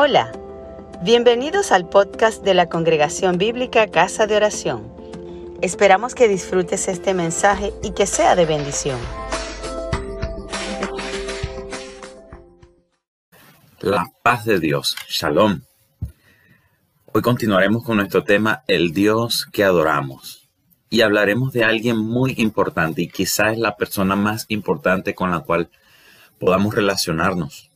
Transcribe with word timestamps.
Hola, 0.00 0.30
bienvenidos 1.02 1.72
al 1.72 1.88
podcast 1.88 2.44
de 2.44 2.54
la 2.54 2.68
Congregación 2.68 3.36
Bíblica 3.36 3.88
Casa 3.88 4.28
de 4.28 4.36
Oración. 4.36 4.94
Esperamos 5.60 6.14
que 6.14 6.28
disfrutes 6.28 6.86
este 6.86 7.14
mensaje 7.14 7.72
y 7.82 7.90
que 7.90 8.06
sea 8.06 8.36
de 8.36 8.46
bendición. 8.46 8.96
La 13.80 14.06
paz 14.22 14.44
de 14.44 14.60
Dios, 14.60 14.94
Shalom. 15.08 15.62
Hoy 17.12 17.20
continuaremos 17.20 17.82
con 17.82 17.96
nuestro 17.96 18.22
tema 18.22 18.62
El 18.68 18.92
Dios 18.92 19.48
que 19.52 19.64
adoramos 19.64 20.48
y 20.90 21.00
hablaremos 21.00 21.52
de 21.52 21.64
alguien 21.64 21.98
muy 21.98 22.34
importante 22.36 23.02
y 23.02 23.08
quizás 23.08 23.54
es 23.54 23.58
la 23.58 23.76
persona 23.76 24.14
más 24.14 24.46
importante 24.46 25.16
con 25.16 25.32
la 25.32 25.40
cual 25.40 25.70
podamos 26.38 26.76
relacionarnos. 26.76 27.72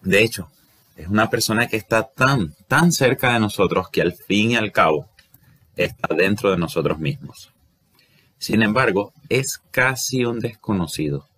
De 0.00 0.22
hecho, 0.22 0.48
es 0.96 1.08
una 1.08 1.30
persona 1.30 1.66
que 1.68 1.76
está 1.76 2.02
tan, 2.02 2.54
tan 2.68 2.92
cerca 2.92 3.32
de 3.32 3.40
nosotros 3.40 3.88
que 3.90 4.02
al 4.02 4.12
fin 4.12 4.52
y 4.52 4.56
al 4.56 4.72
cabo 4.72 5.08
está 5.76 6.14
dentro 6.14 6.50
de 6.50 6.58
nosotros 6.58 6.98
mismos. 6.98 7.50
Sin 8.38 8.62
embargo, 8.62 9.12
es 9.28 9.58
casi 9.70 10.24
un 10.24 10.40
desconocido. 10.40 11.28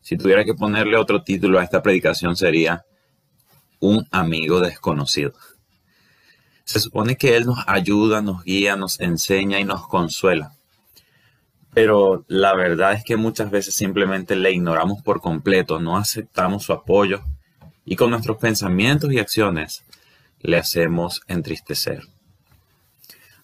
Si 0.00 0.16
tuviera 0.16 0.44
que 0.44 0.54
ponerle 0.54 0.96
otro 0.96 1.22
título 1.22 1.58
a 1.58 1.64
esta 1.64 1.82
predicación 1.82 2.36
sería 2.36 2.84
Un 3.80 4.06
amigo 4.10 4.60
desconocido. 4.60 5.32
Se 6.64 6.80
supone 6.80 7.16
que 7.16 7.36
Él 7.36 7.46
nos 7.46 7.58
ayuda, 7.66 8.20
nos 8.20 8.44
guía, 8.44 8.76
nos 8.76 9.00
enseña 9.00 9.58
y 9.58 9.64
nos 9.64 9.86
consuela. 9.88 10.52
Pero 11.72 12.24
la 12.28 12.54
verdad 12.54 12.92
es 12.92 13.04
que 13.04 13.16
muchas 13.16 13.50
veces 13.50 13.74
simplemente 13.74 14.36
le 14.36 14.52
ignoramos 14.52 15.02
por 15.02 15.20
completo, 15.20 15.78
no 15.80 15.96
aceptamos 15.96 16.64
su 16.64 16.72
apoyo 16.72 17.22
y 17.84 17.96
con 17.96 18.10
nuestros 18.10 18.38
pensamientos 18.38 19.12
y 19.12 19.18
acciones 19.18 19.84
le 20.40 20.56
hacemos 20.56 21.22
entristecer. 21.28 22.02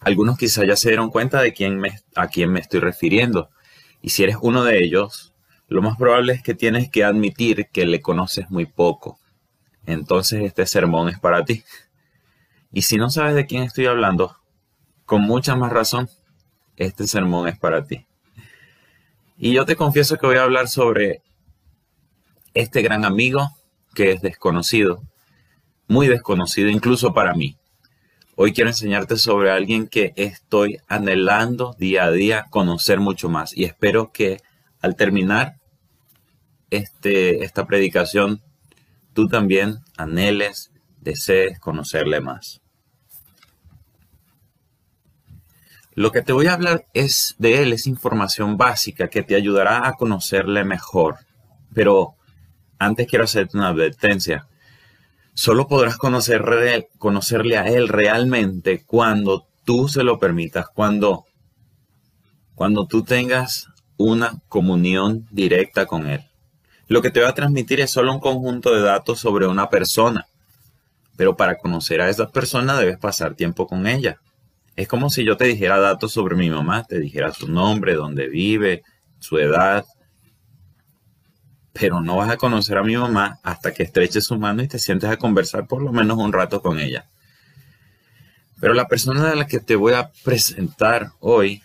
Algunos 0.01 0.39
quizá 0.39 0.65
ya 0.65 0.77
se 0.77 0.89
dieron 0.89 1.11
cuenta 1.11 1.41
de 1.41 1.53
quién 1.53 1.79
me, 1.79 2.01
a 2.15 2.29
quién 2.29 2.53
me 2.53 2.61
estoy 2.61 2.81
refiriendo, 2.81 3.51
y 4.03 4.11
si 4.11 4.23
eres 4.23 4.37
uno 4.41 4.63
de 4.63 4.85
ellos, 4.85 5.35
lo 5.69 5.83
más 5.83 5.97
probable 5.97 6.33
es 6.33 6.43
que 6.43 6.55
tienes 6.55 6.91
que 6.91 7.05
admitir 7.05 7.69
que 7.73 7.87
le 7.87 8.01
conoces 8.01 8.51
muy 8.51 8.67
poco. 8.67 9.19
Entonces 9.85 10.43
este 10.43 10.67
sermón 10.67 11.09
es 11.09 11.19
para 11.19 11.45
ti. 11.45 11.65
Y 12.73 12.83
si 12.83 12.97
no 12.97 13.11
sabes 13.11 13.35
de 13.35 13.47
quién 13.47 13.63
estoy 13.63 13.87
hablando, 13.87 14.37
con 15.07 15.23
mucha 15.23 15.57
más 15.57 15.73
razón, 15.73 16.09
este 16.77 17.07
sermón 17.07 17.49
es 17.49 17.59
para 17.59 17.85
ti. 17.85 18.07
Y 19.39 19.53
yo 19.53 19.65
te 19.65 19.77
confieso 19.77 20.17
que 20.17 20.27
voy 20.27 20.37
a 20.37 20.45
hablar 20.45 20.69
sobre 20.69 21.23
este 22.55 22.83
gran 22.83 23.05
amigo 23.05 23.51
que 23.97 24.13
es 24.13 24.21
desconocido, 24.21 25.03
muy 25.89 26.07
desconocido 26.07 26.69
incluso 26.69 27.15
para 27.15 27.33
mí. 27.33 27.57
Hoy 28.37 28.53
quiero 28.53 28.69
enseñarte 28.69 29.17
sobre 29.17 29.51
alguien 29.51 29.89
que 29.89 30.13
estoy 30.17 30.79
anhelando 30.87 31.75
día 31.79 32.05
a 32.05 32.11
día 32.11 32.45
conocer 32.51 33.01
mucho 33.01 33.31
más 33.31 33.57
y 33.57 33.65
espero 33.65 34.13
que 34.13 34.43
al 34.83 34.95
terminar 34.97 35.57
este, 36.69 37.43
esta 37.43 37.67
predicación 37.67 38.43
tú 39.15 39.29
también 39.29 39.79
anheles, 39.97 40.71
desees 41.01 41.59
conocerle 41.59 42.21
más. 42.21 42.61
Lo 45.95 46.13
que 46.13 46.21
te 46.21 46.35
voy 46.35 46.49
a 46.49 46.53
hablar 46.53 46.85
es 46.93 47.35
de 47.39 47.63
él, 47.63 47.73
es 47.73 47.87
información 47.87 48.59
básica 48.59 49.09
que 49.09 49.23
te 49.23 49.35
ayudará 49.35 49.89
a 49.89 49.95
conocerle 49.95 50.63
mejor. 50.65 51.17
Pero 51.73 52.17
antes 52.79 53.07
quiero 53.07 53.25
hacerte 53.25 53.57
una 53.57 53.69
advertencia. 53.69 54.47
Solo 55.35 55.69
podrás 55.69 55.97
conocerle, 55.97 56.89
conocerle 56.99 57.59
a 57.59 57.69
Él 57.69 57.89
realmente 57.89 58.85
cuando 58.85 59.47
tú 59.65 59.89
se 59.89 60.03
lo 60.03 60.19
permitas, 60.19 60.67
cuando, 60.69 61.27
cuando 62.55 62.87
tú 62.87 63.03
tengas 63.03 63.69
una 63.97 64.41
comunión 64.49 65.27
directa 65.31 65.87
con 65.87 66.07
Él. 66.07 66.25
Lo 66.89 67.03
que 67.03 67.11
te 67.11 67.21
va 67.21 67.31
a 67.31 67.35
transmitir 67.35 67.81
es 67.81 67.91
solo 67.91 68.13
un 68.13 68.21
conjunto 68.21 68.75
de 68.75 68.81
datos 68.81 69.19
sobre 69.19 69.47
una 69.47 69.69
persona. 69.69 70.27
Pero 71.17 71.37
para 71.37 71.59
conocer 71.59 72.01
a 72.01 72.09
esa 72.09 72.29
persona 72.29 72.79
debes 72.79 72.99
pasar 72.99 73.35
tiempo 73.35 73.67
con 73.67 73.87
ella. 73.87 74.21
Es 74.77 74.87
como 74.87 75.11
si 75.11 75.25
yo 75.25 75.37
te 75.37 75.47
dijera 75.47 75.81
datos 75.81 76.13
sobre 76.13 76.37
mi 76.37 76.51
mamá, 76.51 76.85
te 76.85 77.01
dijera 77.01 77.33
su 77.33 77.49
nombre, 77.49 77.95
dónde 77.95 78.29
vive, 78.29 78.83
su 79.19 79.39
edad, 79.39 79.85
pero 81.79 82.01
no 82.01 82.17
vas 82.17 82.31
a 82.31 82.37
conocer 82.37 82.79
a 82.79 82.83
mi 82.83 82.97
mamá 82.97 83.39
hasta 83.43 83.73
que 83.75 83.83
estreches 83.83 84.25
su 84.25 84.39
mano 84.39 84.63
y 84.63 84.69
te 84.69 84.79
sientes 84.79 85.11
a 85.11 85.19
conversar 85.19 85.67
por 85.67 85.83
lo 85.83 85.93
menos 85.93 86.17
un 86.17 86.33
rato 86.33 86.63
con 86.63 86.81
ella. 86.81 87.07
Pero 88.61 88.73
la 88.73 88.89
persona 88.89 89.31
a 89.31 89.35
la 89.35 89.47
que 89.47 89.61
te 89.61 89.77
voy 89.77 89.93
a 89.93 90.11
presentar 90.25 91.11
hoy, 91.21 91.63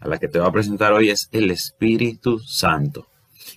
a 0.00 0.08
la 0.08 0.18
que 0.18 0.26
te 0.26 0.40
voy 0.40 0.48
a 0.48 0.52
presentar 0.52 0.92
hoy 0.92 1.10
es 1.10 1.28
el 1.30 1.50
Espíritu 1.50 2.40
Santo. 2.40 3.06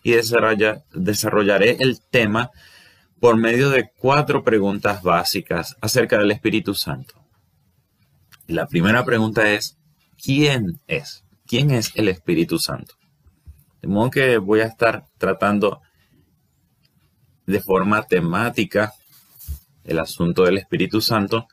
Y 0.04 0.12
desarrollaré 0.12 1.78
el 1.80 2.00
tema 2.02 2.52
por 3.20 3.36
medio 3.36 3.72
de 3.72 3.90
cuatro 3.98 4.44
preguntas 4.44 5.02
básicas 5.02 5.76
acerca 5.82 6.20
del 6.20 6.32
Espíritu 6.32 6.76
Santo. 6.76 7.16
La 8.46 8.68
primera 8.68 9.04
pregunta 9.04 9.52
es, 9.52 9.78
¿quién 10.24 10.80
es? 10.88 11.24
¿Quién 11.48 11.72
es 11.72 11.92
el 11.96 12.08
Espíritu 12.08 12.60
Santo? 12.60 12.99
De 13.82 13.88
modo 13.88 14.10
que 14.10 14.38
voy 14.38 14.62
a 14.62 14.66
estar 14.66 15.06
tratando 15.18 15.82
de 17.46 17.60
forma 17.62 18.04
temática 18.04 18.94
el 19.84 20.00
asunto 20.00 20.44
del 20.44 20.58
Espíritu 20.58 21.02
Santo 21.02 21.48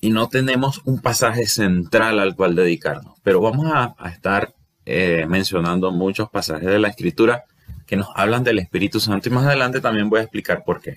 y 0.00 0.10
no 0.10 0.28
tenemos 0.28 0.82
un 0.84 1.00
pasaje 1.00 1.46
central 1.46 2.18
al 2.18 2.34
cual 2.34 2.54
dedicarnos, 2.54 3.18
pero 3.22 3.40
vamos 3.40 3.70
a, 3.72 3.94
estar 4.10 4.52
eh, 4.84 5.24
mencionando 5.28 5.92
muchos 5.92 6.28
pasajes 6.28 6.68
de 6.68 6.78
la 6.80 6.88
Escritura 6.88 7.44
que 7.86 7.96
nos 7.96 8.08
hablan 8.14 8.42
del 8.42 8.58
Espíritu 8.58 9.00
Santo 9.00 9.28
y 9.28 9.32
más 9.32 9.46
adelante 9.46 9.80
también 9.80 10.10
voy 10.10 10.18
a 10.18 10.22
explicar 10.22 10.64
por 10.64 10.80
qué. 10.80 10.96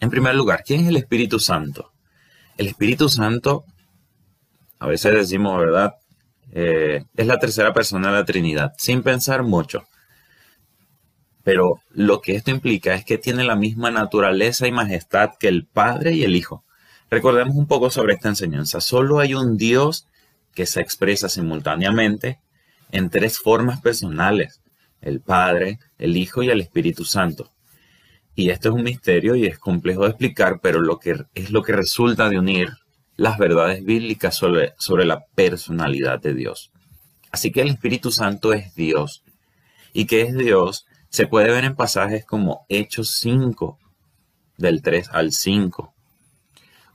En 0.00 0.10
primer 0.10 0.34
lugar, 0.34 0.62
¿quién 0.64 0.80
es 0.80 0.88
el 0.88 0.96
Espíritu 0.96 1.38
Santo? 1.38 1.92
El 2.56 2.66
Espíritu 2.68 3.08
Santo, 3.08 3.64
a 4.78 4.86
veces 4.86 5.14
decimos, 5.14 5.58
¿verdad? 5.58 5.94
Eh, 6.56 7.04
es 7.16 7.26
la 7.26 7.40
tercera 7.40 7.74
persona 7.74 8.08
de 8.08 8.14
la 8.14 8.24
Trinidad, 8.24 8.74
sin 8.78 9.02
pensar 9.02 9.42
mucho. 9.42 9.88
Pero 11.42 11.80
lo 11.90 12.20
que 12.20 12.36
esto 12.36 12.52
implica 12.52 12.94
es 12.94 13.04
que 13.04 13.18
tiene 13.18 13.42
la 13.42 13.56
misma 13.56 13.90
naturaleza 13.90 14.68
y 14.68 14.72
majestad 14.72 15.30
que 15.38 15.48
el 15.48 15.66
Padre 15.66 16.12
y 16.12 16.22
el 16.22 16.36
Hijo. 16.36 16.64
Recordemos 17.10 17.56
un 17.56 17.66
poco 17.66 17.90
sobre 17.90 18.14
esta 18.14 18.28
enseñanza. 18.28 18.80
Solo 18.80 19.18
hay 19.18 19.34
un 19.34 19.56
Dios 19.56 20.06
que 20.54 20.64
se 20.64 20.80
expresa 20.80 21.28
simultáneamente 21.28 22.38
en 22.92 23.10
tres 23.10 23.40
formas 23.40 23.80
personales, 23.80 24.62
el 25.00 25.20
Padre, 25.20 25.80
el 25.98 26.16
Hijo 26.16 26.44
y 26.44 26.50
el 26.50 26.60
Espíritu 26.60 27.04
Santo. 27.04 27.52
Y 28.36 28.50
esto 28.50 28.68
es 28.68 28.74
un 28.76 28.84
misterio 28.84 29.34
y 29.34 29.46
es 29.46 29.58
complejo 29.58 30.04
de 30.04 30.10
explicar, 30.10 30.60
pero 30.62 30.80
lo 30.80 31.00
que 31.00 31.16
es 31.34 31.50
lo 31.50 31.62
que 31.62 31.72
resulta 31.72 32.28
de 32.28 32.38
unir 32.38 32.70
las 33.16 33.38
verdades 33.38 33.84
bíblicas 33.84 34.34
sobre, 34.34 34.74
sobre 34.78 35.04
la 35.04 35.24
personalidad 35.34 36.20
de 36.20 36.34
Dios. 36.34 36.72
Así 37.30 37.50
que 37.50 37.62
el 37.62 37.68
Espíritu 37.68 38.10
Santo 38.10 38.52
es 38.52 38.74
Dios. 38.74 39.24
Y 39.92 40.06
que 40.06 40.22
es 40.22 40.34
Dios 40.34 40.86
se 41.08 41.26
puede 41.26 41.50
ver 41.50 41.64
en 41.64 41.76
pasajes 41.76 42.24
como 42.24 42.66
Hechos 42.68 43.18
5, 43.20 43.78
del 44.56 44.82
3 44.82 45.10
al 45.12 45.32
5, 45.32 45.94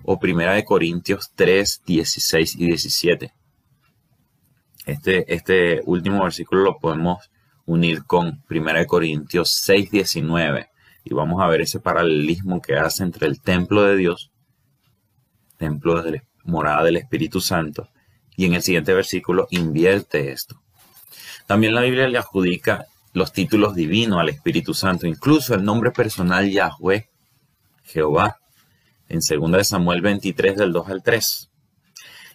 o 0.03 0.19
Primera 0.19 0.53
de 0.53 0.65
Corintios 0.65 1.31
3, 1.35 1.83
16 1.85 2.55
y 2.55 2.65
17. 2.65 3.33
Este, 4.85 5.33
este 5.33 5.81
último 5.85 6.23
versículo 6.23 6.63
lo 6.63 6.79
podemos 6.79 7.29
unir 7.65 8.03
con 8.05 8.41
Primera 8.43 8.79
de 8.79 8.87
Corintios 8.87 9.51
6, 9.51 9.91
19, 9.91 10.69
y 11.05 11.13
vamos 11.13 11.41
a 11.41 11.47
ver 11.47 11.61
ese 11.61 11.79
paralelismo 11.79 12.61
que 12.61 12.75
hace 12.75 13.03
entre 13.03 13.27
el 13.27 13.41
templo 13.41 13.83
de 13.83 13.95
Dios 13.95 14.28
templo 15.59 16.01
de 16.01 16.11
la 16.11 16.23
morada 16.45 16.83
del 16.83 16.97
Espíritu 16.97 17.41
Santo. 17.41 17.89
Y 18.35 18.45
en 18.45 18.53
el 18.53 18.63
siguiente 18.63 18.93
versículo 18.93 19.47
invierte 19.51 20.31
esto. 20.31 20.59
También 21.45 21.75
la 21.75 21.81
Biblia 21.81 22.07
le 22.07 22.17
adjudica 22.17 22.87
los 23.13 23.33
títulos 23.33 23.75
divinos 23.75 24.19
al 24.19 24.29
Espíritu 24.29 24.73
Santo, 24.73 25.05
incluso 25.05 25.53
el 25.53 25.63
nombre 25.63 25.91
personal 25.91 26.49
Yahweh, 26.49 27.09
Jehová, 27.83 28.39
en 29.09 29.19
2 29.19 29.67
Samuel 29.67 30.01
23 30.01 30.55
del 30.55 30.71
2 30.71 30.87
al 30.89 31.03
3, 31.03 31.49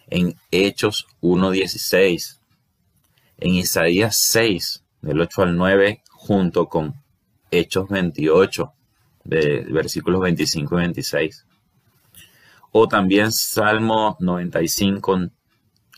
en 0.09 0.35
Hechos 0.51 1.07
1.16, 1.21 2.39
en 3.37 3.51
Isaías 3.55 4.17
6 4.17 4.83
del 5.01 5.21
8 5.21 5.41
al 5.41 5.55
9, 5.55 6.03
junto 6.11 6.67
con 6.67 6.93
Hechos 7.51 7.89
28 7.89 8.73
de 9.23 9.61
versículos 9.69 10.21
25 10.21 10.75
y 10.75 10.77
26 10.77 11.44
o 12.77 12.89
también 12.89 13.31
Salmo 13.31 14.17
95 14.19 15.29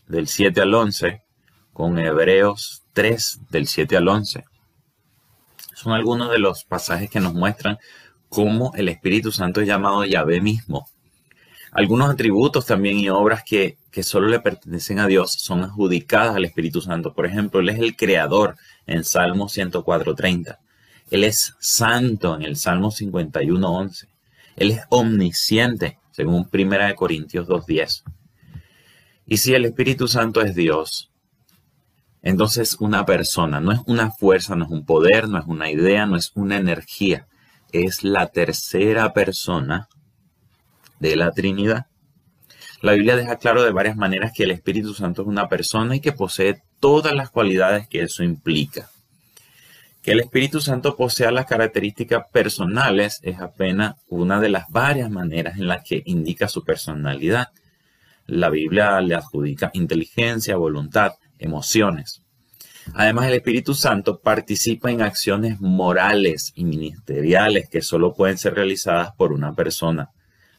del 0.06 0.28
7 0.28 0.62
al 0.62 0.76
11, 0.76 1.24
con 1.74 1.98
Hebreos 1.98 2.84
3 2.94 3.40
del 3.50 3.66
7 3.66 3.98
al 3.98 4.08
11. 4.08 4.46
Son 5.74 5.94
algunos 5.94 6.30
de 6.30 6.38
los 6.38 6.66
pasajes 6.66 7.10
que 7.10 7.20
nos 7.20 7.34
muestran 7.34 7.80
cómo 8.30 8.74
el 8.76 8.90
Espíritu 8.90 9.32
Santo 9.32 9.60
es 9.60 9.68
llamado 9.68 10.06
Yahvé 10.06 10.40
mismo. 10.40 10.88
Algunos 11.72 12.12
atributos 12.12 12.68
también 12.68 13.00
y 13.00 13.10
obras 13.10 13.42
que, 13.44 13.80
que 13.90 14.04
solo 14.04 14.28
le 14.28 14.40
pertenecen 14.40 15.00
a 15.00 15.08
Dios 15.08 15.32
son 15.32 15.64
adjudicadas 15.64 16.36
al 16.36 16.46
Espíritu 16.46 16.82
Santo. 16.82 17.16
Por 17.16 17.26
ejemplo, 17.26 17.60
Él 17.60 17.70
es 17.70 17.80
el 17.80 17.96
creador 17.96 18.56
en 18.86 19.04
Salmo 19.04 19.48
104.30. 19.48 20.60
Él 21.10 21.24
es 21.24 21.56
santo 21.60 22.36
en 22.36 22.44
el 22.44 22.56
Salmo 22.56 22.92
51.11. 22.92 24.08
Él 24.58 24.72
es 24.72 24.82
omnisciente, 24.90 25.98
según 26.18 26.50
1 26.52 26.96
Corintios 26.96 27.48
2.10. 27.48 28.02
Y 29.28 29.38
si 29.38 29.54
el 29.54 29.66
Espíritu 29.66 30.08
Santo 30.08 30.42
es 30.42 30.56
Dios, 30.56 31.12
entonces 32.24 32.78
una 32.80 33.06
persona, 33.06 33.62
no 33.62 33.72
es 33.72 33.82
una 33.86 34.10
fuerza, 34.10 34.56
no 34.56 34.66
es 34.66 34.72
un 34.72 34.84
poder, 34.84 35.30
no 35.30 35.38
es 35.38 35.46
una 35.46 35.70
idea, 35.70 36.08
no 36.08 36.16
es 36.16 36.32
una 36.34 36.58
energía, 36.58 37.28
es 37.72 38.04
la 38.04 38.26
tercera 38.30 39.14
persona 39.14 39.90
de 41.00 41.16
la 41.18 41.32
Trinidad. 41.34 41.86
La 42.82 42.94
Biblia 42.94 43.16
deja 43.16 43.36
claro 43.36 43.62
de 43.62 43.72
varias 43.72 43.96
maneras 43.96 44.32
que 44.36 44.46
el 44.46 44.52
Espíritu 44.52 44.96
Santo 44.96 45.22
es 45.22 45.28
una 45.28 45.48
persona 45.48 45.98
y 45.98 46.00
que 46.00 46.14
posee 46.14 46.64
todas 46.80 47.14
las 47.14 47.30
cualidades 47.30 47.88
que 47.88 48.02
eso 48.02 48.24
implica. 48.24 48.90
Que 50.08 50.14
el 50.14 50.22
Espíritu 50.22 50.62
Santo 50.62 50.96
posea 50.96 51.32
las 51.32 51.48
características 51.48 52.28
personales 52.32 53.20
es 53.24 53.42
apenas 53.42 53.96
una 54.08 54.40
de 54.40 54.48
las 54.48 54.70
varias 54.70 55.12
maneras 55.12 55.58
en 55.58 55.68
las 55.68 55.84
que 55.84 56.02
indica 56.06 56.48
su 56.48 56.64
personalidad. 56.64 57.50
La 58.26 58.50
Biblia 58.50 59.02
le 59.02 59.16
adjudica 59.16 59.70
inteligencia, 59.74 60.56
voluntad, 60.56 61.16
emociones. 61.40 62.22
Además, 62.94 63.28
el 63.28 63.34
Espíritu 63.34 63.74
Santo 63.74 64.22
participa 64.22 64.90
en 64.92 65.02
acciones 65.02 65.60
morales 65.60 66.54
y 66.56 66.64
ministeriales 66.64 67.68
que 67.68 67.82
solo 67.82 68.14
pueden 68.14 68.38
ser 68.38 68.54
realizadas 68.54 69.12
por 69.12 69.34
una 69.34 69.56
persona. 69.56 70.12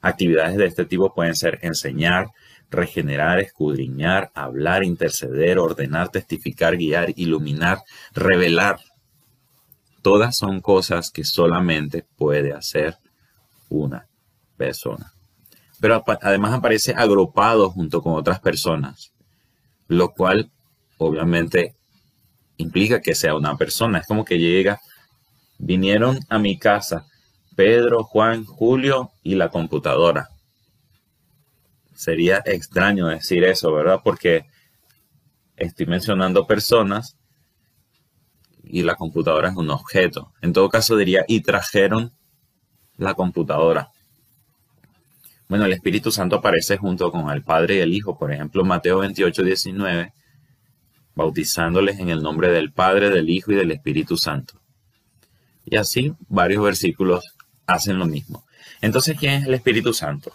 Actividades 0.03 0.59
de 0.59 0.67
este 0.67 0.85
tipo 0.85 1.15
pueden 1.15 1.35
ser 1.35 1.59
enseñar, 1.63 2.33
regenerar, 2.71 3.41
escudriñar, 3.41 4.31
hablar, 4.35 4.85
interceder, 4.85 5.59
ordenar, 5.59 6.11
testificar, 6.11 6.77
guiar, 6.77 7.15
iluminar, 7.17 7.79
revelar. 8.13 8.79
Todas 10.03 10.37
son 10.37 10.61
cosas 10.61 11.11
que 11.11 11.25
solamente 11.25 12.07
puede 12.17 12.53
hacer 12.53 12.97
una 13.69 14.09
persona. 14.57 15.13
Pero 15.81 16.05
además 16.23 16.55
aparece 16.55 16.95
agrupado 16.97 17.71
junto 17.71 18.03
con 18.03 18.15
otras 18.15 18.41
personas, 18.41 19.13
lo 19.87 20.13
cual 20.13 20.51
obviamente 20.99 21.77
implica 22.57 23.01
que 23.01 23.15
sea 23.15 23.35
una 23.35 23.57
persona. 23.57 23.99
Es 23.99 24.07
como 24.07 24.25
que 24.25 24.39
llega, 24.39 24.81
vinieron 25.59 26.19
a 26.29 26.39
mi 26.39 26.59
casa 26.59 27.07
Pedro, 27.59 28.05
Juan, 28.05 28.45
Julio 28.45 29.11
y 29.23 29.35
la 29.35 29.49
computadora. 29.49 30.29
Sería 31.95 32.41
extraño 32.45 33.09
decir 33.09 33.43
eso, 33.43 33.73
¿verdad? 33.73 34.01
Porque 34.05 34.47
estoy 35.57 35.87
mencionando 35.87 36.47
personas 36.47 37.18
y 38.71 38.83
la 38.83 38.95
computadora 38.95 39.49
es 39.51 39.57
un 39.57 39.71
objeto. 39.71 40.33
En 40.43 40.53
todo 40.53 40.69
caso 40.69 40.97
diría, 40.97 41.25
y 41.27 41.41
trajeron 41.41 42.13
la 42.97 43.15
computadora. 43.15 43.91
Bueno, 45.49 45.65
el 45.65 45.73
Espíritu 45.73 46.11
Santo 46.11 46.37
aparece 46.37 46.77
junto 46.77 47.11
con 47.11 47.31
el 47.31 47.43
Padre 47.43 47.77
y 47.77 47.81
el 47.81 47.95
Hijo. 47.95 48.19
Por 48.19 48.33
ejemplo, 48.33 48.65
Mateo 48.65 48.99
28, 48.99 49.43
19 49.43 50.13
bautizándoles 51.15 51.99
en 51.99 52.11
el 52.11 52.23
nombre 52.23 52.49
del 52.49 52.73
Padre, 52.73 53.11
del 53.11 53.29
Hijo 53.29 53.51
y 53.51 53.57
del 53.57 53.73
Espíritu 53.73 54.17
Santo. 54.17 54.61
Y 55.65 55.77
así 55.77 56.15
varios 56.29 56.63
versículos 56.63 57.25
hacen 57.67 57.99
lo 57.99 58.07
mismo. 58.07 58.45
Entonces, 58.81 59.19
¿quién 59.19 59.35
es 59.35 59.47
el 59.47 59.55
Espíritu 59.55 59.93
Santo? 59.93 60.33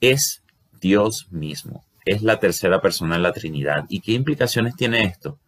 Es 0.00 0.42
Dios 0.80 1.28
mismo. 1.30 1.84
Es 2.04 2.22
la 2.22 2.38
tercera 2.38 2.80
persona 2.82 3.16
de 3.16 3.22
la 3.22 3.32
Trinidad. 3.32 3.86
¿Y 3.88 4.00
qué 4.00 4.12
implicaciones 4.12 4.76
tiene 4.76 5.04
esto? 5.04 5.38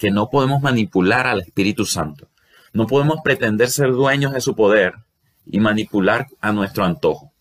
Que 0.00 0.10
no 0.10 0.30
podemos 0.30 0.60
manipular 0.60 1.28
al 1.28 1.42
Espíritu 1.42 1.86
Santo. 1.86 2.28
No 2.72 2.88
podemos 2.88 3.18
pretender 3.22 3.70
ser 3.70 3.92
dueños 3.92 4.32
de 4.32 4.40
su 4.40 4.56
poder 4.56 4.94
y 5.46 5.60
manipular 5.60 6.26
a 6.40 6.52
nuestro 6.52 6.84
antojo. 6.84 7.32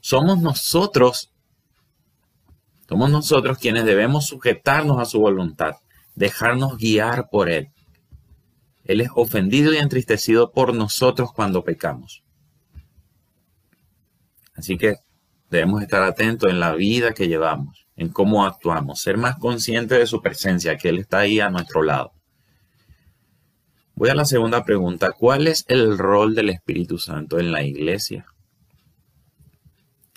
Somos 0.00 0.42
nosotros, 0.42 1.32
somos 2.86 3.10
nosotros 3.10 3.56
quienes 3.56 3.86
debemos 3.86 4.26
sujetarnos 4.26 4.98
a 4.98 5.06
su 5.06 5.18
voluntad 5.18 5.76
dejarnos 6.14 6.76
guiar 6.76 7.28
por 7.30 7.48
Él. 7.48 7.70
Él 8.84 9.00
es 9.00 9.08
ofendido 9.14 9.72
y 9.72 9.78
entristecido 9.78 10.52
por 10.52 10.74
nosotros 10.74 11.32
cuando 11.32 11.64
pecamos. 11.64 12.22
Así 14.54 14.76
que 14.76 14.96
debemos 15.50 15.82
estar 15.82 16.02
atentos 16.02 16.50
en 16.50 16.60
la 16.60 16.74
vida 16.74 17.14
que 17.14 17.28
llevamos, 17.28 17.81
en 17.96 18.08
cómo 18.08 18.44
actuamos, 18.44 19.00
ser 19.00 19.16
más 19.16 19.36
conscientes 19.38 19.98
de 19.98 20.06
su 20.06 20.20
presencia, 20.22 20.76
que 20.76 20.88
Él 20.88 20.98
está 20.98 21.18
ahí 21.20 21.40
a 21.40 21.50
nuestro 21.50 21.82
lado. 21.82 22.12
Voy 23.94 24.08
a 24.08 24.14
la 24.14 24.24
segunda 24.24 24.64
pregunta. 24.64 25.12
¿Cuál 25.12 25.46
es 25.46 25.64
el 25.68 25.98
rol 25.98 26.34
del 26.34 26.48
Espíritu 26.48 26.98
Santo 26.98 27.38
en 27.38 27.52
la 27.52 27.62
iglesia? 27.62 28.26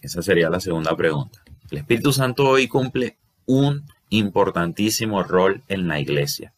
Esa 0.01 0.21
sería 0.21 0.49
la 0.49 0.59
segunda 0.59 0.95
pregunta. 0.95 1.43
El 1.69 1.79
Espíritu 1.79 2.13
Santo 2.13 2.47
hoy 2.47 2.67
cumple 2.67 3.17
un 3.45 3.85
importantísimo 4.09 5.23
rol 5.23 5.63
en 5.67 5.87
la 5.87 5.99
iglesia. 5.99 6.53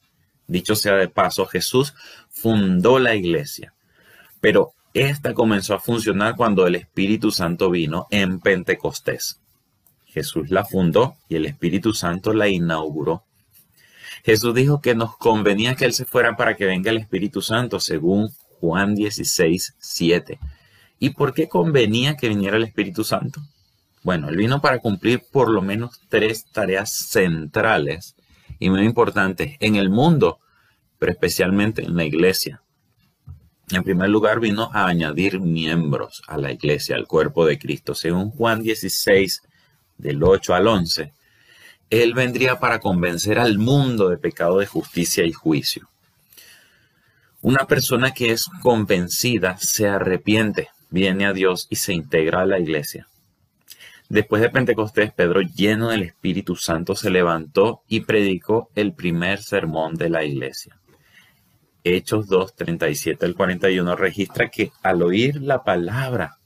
Dicho 0.48 0.76
sea 0.76 0.96
de 0.96 1.10
paso, 1.10 1.46
Jesús 1.46 1.94
fundó 2.30 3.00
la 3.00 3.16
iglesia, 3.16 3.74
pero 4.40 4.72
esta 4.94 5.34
comenzó 5.34 5.74
a 5.74 5.80
funcionar 5.80 6.36
cuando 6.36 6.66
el 6.66 6.76
Espíritu 6.76 7.32
Santo 7.32 7.70
vino 7.70 8.08
en 8.10 8.40
Pentecostés. 8.40 9.42
Jesús 10.08 10.50
la 10.50 10.66
fundó 10.66 11.16
y 11.30 11.36
el 11.36 11.46
Espíritu 11.46 11.94
Santo 11.94 12.34
la 12.34 12.48
inauguró. 12.48 13.24
Jesús 14.24 14.54
dijo 14.56 14.82
que 14.82 14.96
nos 14.96 15.16
convenía 15.18 15.76
que 15.76 15.86
Él 15.86 15.94
se 15.94 16.06
fuera 16.06 16.36
para 16.36 16.56
que 16.56 16.66
venga 16.66 16.92
el 16.92 16.98
Espíritu 16.98 17.42
Santo, 17.42 17.80
según 17.80 18.30
Juan 18.60 18.96
16, 18.96 19.76
7. 19.78 20.40
¿Y 21.00 21.12
por 21.12 21.34
qué 21.34 21.48
convenía 21.48 22.18
que 22.18 22.30
viniera 22.30 22.58
el 22.58 22.64
Espíritu 22.64 23.04
Santo? 23.04 23.42
Bueno, 24.04 24.30
él 24.30 24.38
vino 24.38 24.62
para 24.62 24.80
cumplir 24.80 25.22
por 25.32 25.50
lo 25.50 25.62
menos 25.62 26.00
tres 26.10 26.46
tareas 26.52 26.92
centrales 26.92 28.16
y 28.58 28.70
muy 28.70 28.84
importantes 28.84 29.58
en 29.60 29.76
el 29.76 29.90
mundo, 29.90 30.40
pero 30.98 31.12
especialmente 31.12 31.84
en 31.84 31.96
la 31.96 32.06
iglesia. 32.06 32.64
En 33.70 33.84
primer 33.84 34.10
lugar, 34.10 34.40
vino 34.40 34.70
a 34.74 34.88
añadir 34.88 35.42
miembros 35.42 36.22
a 36.28 36.38
la 36.38 36.54
iglesia, 36.54 36.96
al 36.96 37.06
cuerpo 37.06 37.46
de 37.46 37.60
Cristo. 37.60 37.94
Según 37.96 38.32
Juan 38.32 38.64
16, 38.64 39.42
del 39.98 40.24
8 40.24 40.54
al 40.54 40.68
11, 40.68 41.14
Él 41.90 42.14
vendría 42.14 42.60
para 42.60 42.80
convencer 42.80 43.40
al 43.40 43.58
mundo 43.58 44.10
de 44.10 44.18
pecado, 44.18 44.60
de 44.60 44.66
justicia 44.66 45.26
y 45.26 45.32
juicio. 45.32 45.88
Una 47.42 47.66
persona 47.66 48.12
que 48.12 48.32
es 48.32 48.46
convencida 48.62 49.58
se 49.58 49.88
arrepiente, 49.88 50.70
viene 50.90 51.26
a 51.26 51.34
Dios 51.34 51.68
y 51.70 51.76
se 51.76 51.94
integra 51.94 52.42
a 52.42 52.46
la 52.46 52.60
iglesia. 52.60 53.08
Después 54.10 54.42
de 54.42 54.50
Pentecostés, 54.50 55.12
Pedro, 55.12 55.42
lleno 55.42 55.90
del 55.90 56.04
Espíritu 56.04 56.56
Santo, 56.56 56.96
se 56.96 57.10
levantó 57.10 57.84
y 57.88 58.02
predicó 58.02 58.70
el 58.74 58.94
primer 58.94 59.44
sermón 59.44 59.96
de 59.96 60.10
la 60.10 60.24
iglesia. 60.24 60.80
Hechos 61.84 62.28
2, 62.28 62.56
37 62.56 63.26
al 63.26 63.36
41 63.36 63.96
registra 63.96 64.50
que 64.50 64.72
al 64.82 65.02
oír 65.04 65.42
la 65.42 65.64
palabra 65.64 66.38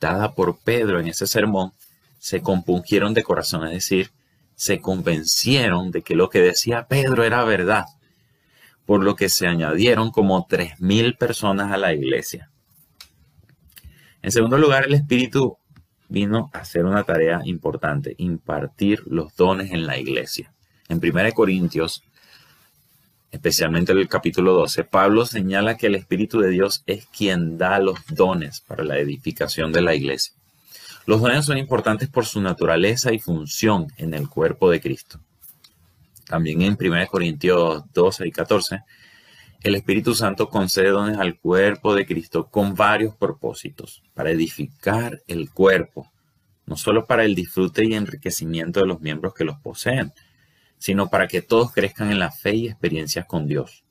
dada 0.00 0.32
por 0.34 0.58
Pedro 0.60 1.00
en 1.00 1.08
ese 1.08 1.26
sermón, 1.26 1.72
se 2.18 2.42
compungieron 2.42 3.14
de 3.14 3.22
corazón, 3.22 3.66
es 3.66 3.72
decir, 3.72 4.10
se 4.54 4.80
convencieron 4.80 5.90
de 5.90 6.02
que 6.02 6.16
lo 6.16 6.30
que 6.30 6.40
decía 6.40 6.86
Pedro 6.88 7.24
era 7.24 7.44
verdad, 7.44 7.84
por 8.86 9.04
lo 9.04 9.16
que 9.16 9.28
se 9.28 9.46
añadieron 9.46 10.10
como 10.10 10.46
tres 10.48 10.80
mil 10.80 11.14
personas 11.16 11.72
a 11.72 11.76
la 11.76 11.92
iglesia. 11.92 12.50
En 14.22 14.32
segundo 14.32 14.58
lugar, 14.58 14.86
el 14.86 14.94
Espíritu 14.94 15.58
vino 16.08 16.50
a 16.52 16.58
hacer 16.58 16.84
una 16.86 17.04
tarea 17.04 17.40
importante, 17.44 18.14
impartir 18.18 19.02
los 19.06 19.36
dones 19.36 19.70
en 19.72 19.86
la 19.86 19.98
iglesia. 19.98 20.52
En 20.88 21.00
1 21.02 21.32
Corintios, 21.34 22.02
especialmente 23.30 23.92
en 23.92 23.98
el 23.98 24.08
capítulo 24.08 24.54
12, 24.54 24.84
Pablo 24.84 25.26
señala 25.26 25.76
que 25.76 25.86
el 25.86 25.94
Espíritu 25.94 26.40
de 26.40 26.50
Dios 26.50 26.82
es 26.86 27.06
quien 27.06 27.58
da 27.58 27.78
los 27.78 27.98
dones 28.08 28.62
para 28.62 28.84
la 28.84 28.98
edificación 28.98 29.72
de 29.72 29.82
la 29.82 29.94
iglesia. 29.94 30.37
Los 31.08 31.22
dones 31.22 31.46
son 31.46 31.56
importantes 31.56 32.10
por 32.10 32.26
su 32.26 32.38
naturaleza 32.38 33.14
y 33.14 33.18
función 33.18 33.86
en 33.96 34.12
el 34.12 34.28
cuerpo 34.28 34.70
de 34.70 34.78
Cristo. 34.78 35.18
También 36.26 36.60
en 36.60 36.76
1 36.78 37.06
Corintios 37.06 37.82
12 37.94 38.28
y 38.28 38.30
14, 38.30 38.82
el 39.62 39.74
Espíritu 39.74 40.14
Santo 40.14 40.50
concede 40.50 40.90
dones 40.90 41.16
al 41.16 41.38
cuerpo 41.38 41.94
de 41.94 42.04
Cristo 42.04 42.50
con 42.50 42.74
varios 42.74 43.16
propósitos, 43.16 44.02
para 44.12 44.32
edificar 44.32 45.22
el 45.26 45.50
cuerpo, 45.50 46.12
no 46.66 46.76
solo 46.76 47.06
para 47.06 47.24
el 47.24 47.34
disfrute 47.34 47.86
y 47.86 47.94
enriquecimiento 47.94 48.80
de 48.80 48.86
los 48.86 49.00
miembros 49.00 49.32
que 49.32 49.44
los 49.44 49.58
poseen, 49.60 50.12
sino 50.76 51.08
para 51.08 51.26
que 51.26 51.40
todos 51.40 51.72
crezcan 51.72 52.10
en 52.10 52.18
la 52.18 52.30
fe 52.30 52.54
y 52.54 52.66
experiencias 52.66 53.24
con 53.24 53.46
Dios. 53.46 53.82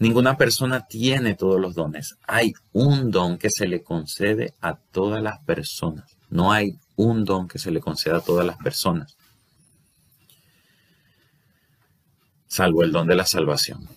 Ninguna 0.00 0.36
persona 0.36 0.86
tiene 0.86 1.36
todos 1.36 1.60
los 1.60 1.76
dones. 1.76 2.18
Hay 2.26 2.52
un 2.72 3.12
don 3.12 3.38
que 3.38 3.48
se 3.48 3.66
le 3.66 3.84
concede 3.84 4.54
a 4.60 4.74
todas 4.74 5.22
las 5.22 5.38
personas. 5.38 6.15
No 6.30 6.52
hay 6.52 6.78
un 6.96 7.24
don 7.24 7.48
que 7.48 7.58
se 7.58 7.70
le 7.70 7.80
conceda 7.80 8.18
a 8.18 8.20
todas 8.20 8.46
las 8.46 8.56
personas. 8.56 9.16
Salvo 12.46 12.82
el 12.82 12.92
don 12.92 13.06
de 13.06 13.16
la 13.16 13.26
salvación. 13.26 13.88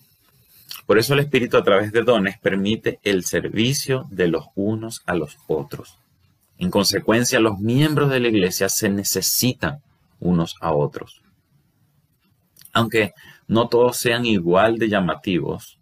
Por 0.85 0.97
eso 0.97 1.13
el 1.13 1.19
Espíritu 1.19 1.57
a 1.57 1.63
través 1.63 1.91
de 1.91 2.03
dones 2.03 2.39
permite 2.39 2.99
el 3.03 3.23
servicio 3.23 4.07
de 4.09 4.27
los 4.27 4.45
unos 4.55 5.01
a 5.05 5.13
los 5.13 5.37
otros. 5.47 5.97
En 6.57 6.71
consecuencia, 6.71 7.39
los 7.39 7.59
miembros 7.59 8.09
de 8.09 8.19
la 8.19 8.27
iglesia 8.27 8.69
se 8.69 8.89
necesitan 8.89 9.81
unos 10.19 10.55
a 10.59 10.73
otros. 10.73 11.21
Aunque 12.73 13.13
no 13.47 13.67
todos 13.67 13.97
sean 13.97 14.25
igual 14.25 14.77
de 14.77 14.89
llamativos, 14.89 15.79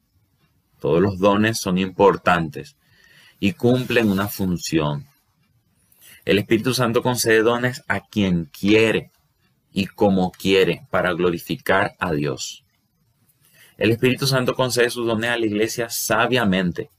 todos 0.80 1.02
los 1.02 1.18
dones 1.18 1.58
son 1.58 1.78
importantes 1.78 2.76
y 3.40 3.54
cumplen 3.54 4.12
una 4.12 4.28
función. 4.28 5.08
El 6.28 6.40
Espíritu 6.40 6.74
Santo 6.74 7.04
concede 7.04 7.42
dones 7.42 7.86
a 7.88 8.02
quien 8.02 8.52
quiere 8.52 9.12
y 9.72 9.86
como 9.86 10.34
quiere 10.34 10.86
para 10.92 11.14
glorificar 11.14 11.96
a 12.00 12.12
Dios. 12.12 12.66
El 13.78 13.92
Espíritu 13.92 14.28
Santo 14.28 14.54
concede 14.54 14.90
sus 14.90 15.08
dones 15.08 15.30
a 15.30 15.38
la 15.38 15.46
iglesia 15.46 15.90
sabiamente 15.90 16.90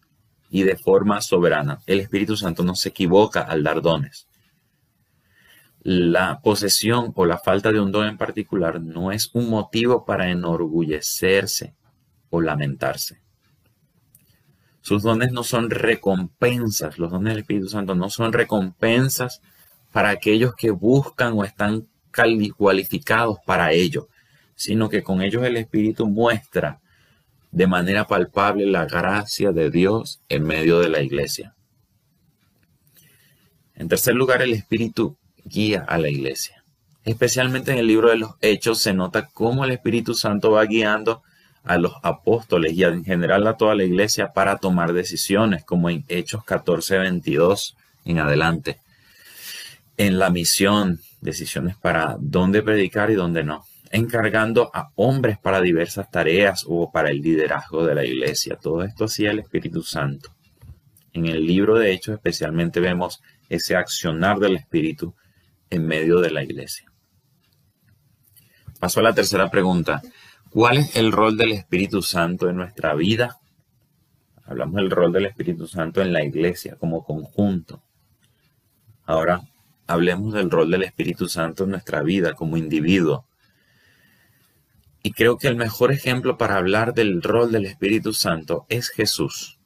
y 0.48 0.62
de 0.62 0.78
forma 0.78 1.20
soberana. 1.20 1.80
El 1.84 2.00
Espíritu 2.00 2.38
Santo 2.38 2.64
no 2.64 2.74
se 2.74 2.88
equivoca 2.88 3.42
al 3.42 3.62
dar 3.62 3.82
dones. 3.82 4.28
La 5.82 6.40
posesión 6.40 7.12
o 7.14 7.26
la 7.26 7.36
falta 7.36 7.70
de 7.70 7.80
un 7.80 7.92
don 7.92 8.08
en 8.08 8.16
particular 8.16 8.80
no 8.80 9.12
es 9.12 9.28
un 9.34 9.50
motivo 9.50 10.06
para 10.06 10.30
enorgullecerse 10.30 11.74
o 12.30 12.40
lamentarse. 12.40 13.20
Sus 14.88 15.02
dones 15.02 15.32
no 15.32 15.44
son 15.44 15.70
recompensas, 15.70 16.98
los 16.98 17.10
dones 17.10 17.32
del 17.32 17.40
Espíritu 17.40 17.68
Santo 17.68 17.94
no 17.94 18.08
son 18.08 18.32
recompensas 18.32 19.42
para 19.92 20.10
aquellos 20.10 20.54
que 20.54 20.70
buscan 20.70 21.34
o 21.34 21.44
están 21.44 21.86
cualificados 22.56 23.38
para 23.46 23.72
ello 23.72 24.08
sino 24.58 24.88
que 24.88 25.04
con 25.04 25.22
ellos 25.22 25.44
el 25.44 25.56
Espíritu 25.56 26.08
muestra 26.08 26.80
de 27.52 27.68
manera 27.68 28.08
palpable 28.08 28.66
la 28.66 28.86
gracia 28.86 29.52
de 29.52 29.70
Dios 29.70 30.20
en 30.28 30.42
medio 30.42 30.80
de 30.80 30.88
la 30.88 31.00
iglesia. 31.00 31.54
En 33.76 33.86
tercer 33.86 34.16
lugar, 34.16 34.42
el 34.42 34.52
Espíritu 34.52 35.16
guía 35.44 35.84
a 35.86 35.96
la 35.96 36.08
iglesia. 36.08 36.64
Especialmente 37.04 37.70
en 37.70 37.78
el 37.78 37.86
libro 37.86 38.10
de 38.10 38.16
los 38.16 38.32
Hechos 38.40 38.80
se 38.80 38.94
nota 38.94 39.28
cómo 39.32 39.64
el 39.64 39.70
Espíritu 39.70 40.14
Santo 40.14 40.50
va 40.50 40.64
guiando 40.64 41.22
a 41.68 41.78
los 41.78 41.92
apóstoles 42.02 42.72
y 42.72 42.84
en 42.84 43.04
general 43.04 43.46
a 43.46 43.56
toda 43.56 43.74
la 43.74 43.84
iglesia 43.84 44.32
para 44.32 44.56
tomar 44.56 44.92
decisiones, 44.92 45.64
como 45.64 45.90
en 45.90 46.04
Hechos 46.08 46.44
14, 46.44 46.98
22 46.98 47.76
en 48.04 48.18
adelante. 48.18 48.80
En 49.96 50.18
la 50.18 50.30
misión, 50.30 51.00
decisiones 51.20 51.76
para 51.76 52.16
dónde 52.18 52.62
predicar 52.62 53.10
y 53.10 53.14
dónde 53.14 53.44
no 53.44 53.64
encargando 53.90 54.70
a 54.74 54.90
hombres 54.96 55.38
para 55.38 55.60
diversas 55.60 56.10
tareas 56.10 56.64
o 56.66 56.90
para 56.90 57.10
el 57.10 57.20
liderazgo 57.20 57.86
de 57.86 57.94
la 57.94 58.04
iglesia. 58.04 58.56
Todo 58.56 58.82
esto 58.82 59.04
hacía 59.04 59.30
el 59.30 59.40
Espíritu 59.40 59.82
Santo. 59.82 60.34
En 61.12 61.26
el 61.26 61.46
libro 61.46 61.78
de 61.78 61.92
Hechos 61.92 62.14
especialmente 62.14 62.80
vemos 62.80 63.22
ese 63.48 63.76
accionar 63.76 64.38
del 64.38 64.56
Espíritu 64.56 65.14
en 65.70 65.86
medio 65.86 66.20
de 66.20 66.30
la 66.30 66.42
iglesia. 66.42 66.90
Paso 68.78 69.00
a 69.00 69.02
la 69.02 69.14
tercera 69.14 69.50
pregunta. 69.50 70.02
¿Cuál 70.50 70.78
es 70.78 70.96
el 70.96 71.12
rol 71.12 71.36
del 71.36 71.52
Espíritu 71.52 72.00
Santo 72.00 72.48
en 72.48 72.56
nuestra 72.56 72.94
vida? 72.94 73.38
Hablamos 74.44 74.76
del 74.76 74.90
rol 74.90 75.12
del 75.12 75.26
Espíritu 75.26 75.66
Santo 75.66 76.00
en 76.00 76.10
la 76.10 76.24
iglesia 76.24 76.76
como 76.76 77.04
conjunto. 77.04 77.82
Ahora 79.04 79.42
hablemos 79.86 80.32
del 80.32 80.50
rol 80.50 80.70
del 80.70 80.84
Espíritu 80.84 81.28
Santo 81.28 81.64
en 81.64 81.70
nuestra 81.70 82.02
vida 82.02 82.32
como 82.32 82.56
individuo 82.56 83.26
y 85.02 85.12
creo 85.12 85.36
que 85.36 85.48
el 85.48 85.56
mejor 85.56 85.92
ejemplo 85.92 86.38
para 86.38 86.56
hablar 86.56 86.94
del 86.94 87.22
rol 87.22 87.52
del 87.52 87.66
Espíritu 87.66 88.14
Santo 88.14 88.64
es 88.70 88.88
Jesús. 88.88 89.58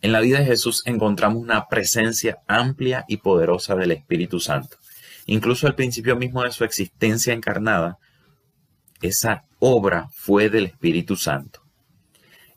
En 0.00 0.12
la 0.12 0.20
vida 0.20 0.38
de 0.38 0.46
Jesús 0.46 0.82
encontramos 0.86 1.42
una 1.42 1.66
presencia 1.66 2.38
amplia 2.46 3.04
y 3.08 3.16
poderosa 3.16 3.74
del 3.74 3.90
Espíritu 3.90 4.38
Santo. 4.38 4.76
Incluso 5.26 5.66
al 5.66 5.74
principio 5.74 6.14
mismo 6.14 6.44
de 6.44 6.52
su 6.52 6.62
existencia 6.62 7.34
encarnada, 7.34 7.98
esa 9.02 9.44
obra 9.60 10.08
fue 10.12 10.50
del 10.50 10.66
Espíritu 10.66 11.14
Santo. 11.16 11.60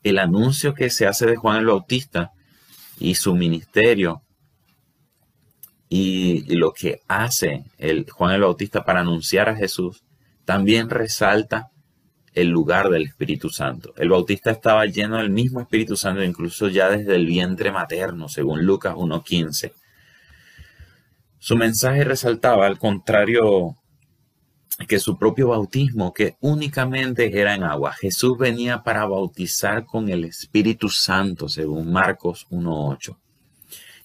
El 0.02 0.18
anuncio 0.18 0.74
que 0.74 0.90
se 0.90 1.06
hace 1.06 1.28
de 1.28 1.36
Juan 1.36 1.60
el 1.60 1.68
Bautista 1.68 2.32
y 3.00 3.16
su 3.16 3.36
ministerio 3.36 4.24
y 5.88 6.56
lo 6.56 6.74
que 6.74 7.02
hace 7.08 7.66
Juan 8.12 8.34
el 8.34 8.42
Bautista 8.42 8.84
para 8.84 9.02
anunciar 9.02 9.50
a 9.50 9.56
Jesús 9.56 10.04
también 10.44 10.90
resalta 10.90 11.70
el 12.34 12.48
lugar 12.48 12.90
del 12.90 13.04
Espíritu 13.04 13.50
Santo. 13.50 13.94
El 13.98 14.10
Bautista 14.10 14.52
estaba 14.52 14.86
lleno 14.86 15.18
del 15.18 15.30
mismo 15.30 15.62
Espíritu 15.62 15.96
Santo, 15.96 16.24
incluso 16.24 16.68
ya 16.68 16.90
desde 16.90 17.16
el 17.16 17.28
vientre 17.28 17.72
materno, 17.72 18.28
según 18.28 18.66
Lucas 18.66 18.96
1.15. 18.96 19.72
Su 21.38 21.56
mensaje 21.56 22.04
resaltaba, 22.04 22.66
al 22.66 22.80
contrario 22.80 23.78
que 24.88 25.00
su 25.00 25.18
propio 25.18 25.50
bautismo, 25.50 26.14
que 26.14 26.36
únicamente 26.42 27.40
era 27.40 27.56
en 27.56 27.64
agua. 27.64 27.94
Jesús 27.94 28.38
venía 28.38 28.84
para 28.84 29.06
bautizar 29.06 29.86
con 29.86 30.10
el 30.10 30.26
Espíritu 30.26 30.90
Santo, 30.90 31.48
según 31.48 31.92
Marcos 31.92 32.48
1.8. 32.50 33.18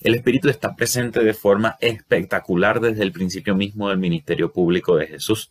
El 0.01 0.15
Espíritu 0.15 0.49
está 0.49 0.77
presente 0.77 1.25
de 1.25 1.35
forma 1.35 1.77
espectacular 1.81 2.81
desde 2.81 3.03
el 3.03 3.13
principio 3.13 3.55
mismo 3.55 3.89
del 3.89 3.99
ministerio 3.99 4.53
público 4.53 4.97
de 4.97 5.07
Jesús 5.07 5.51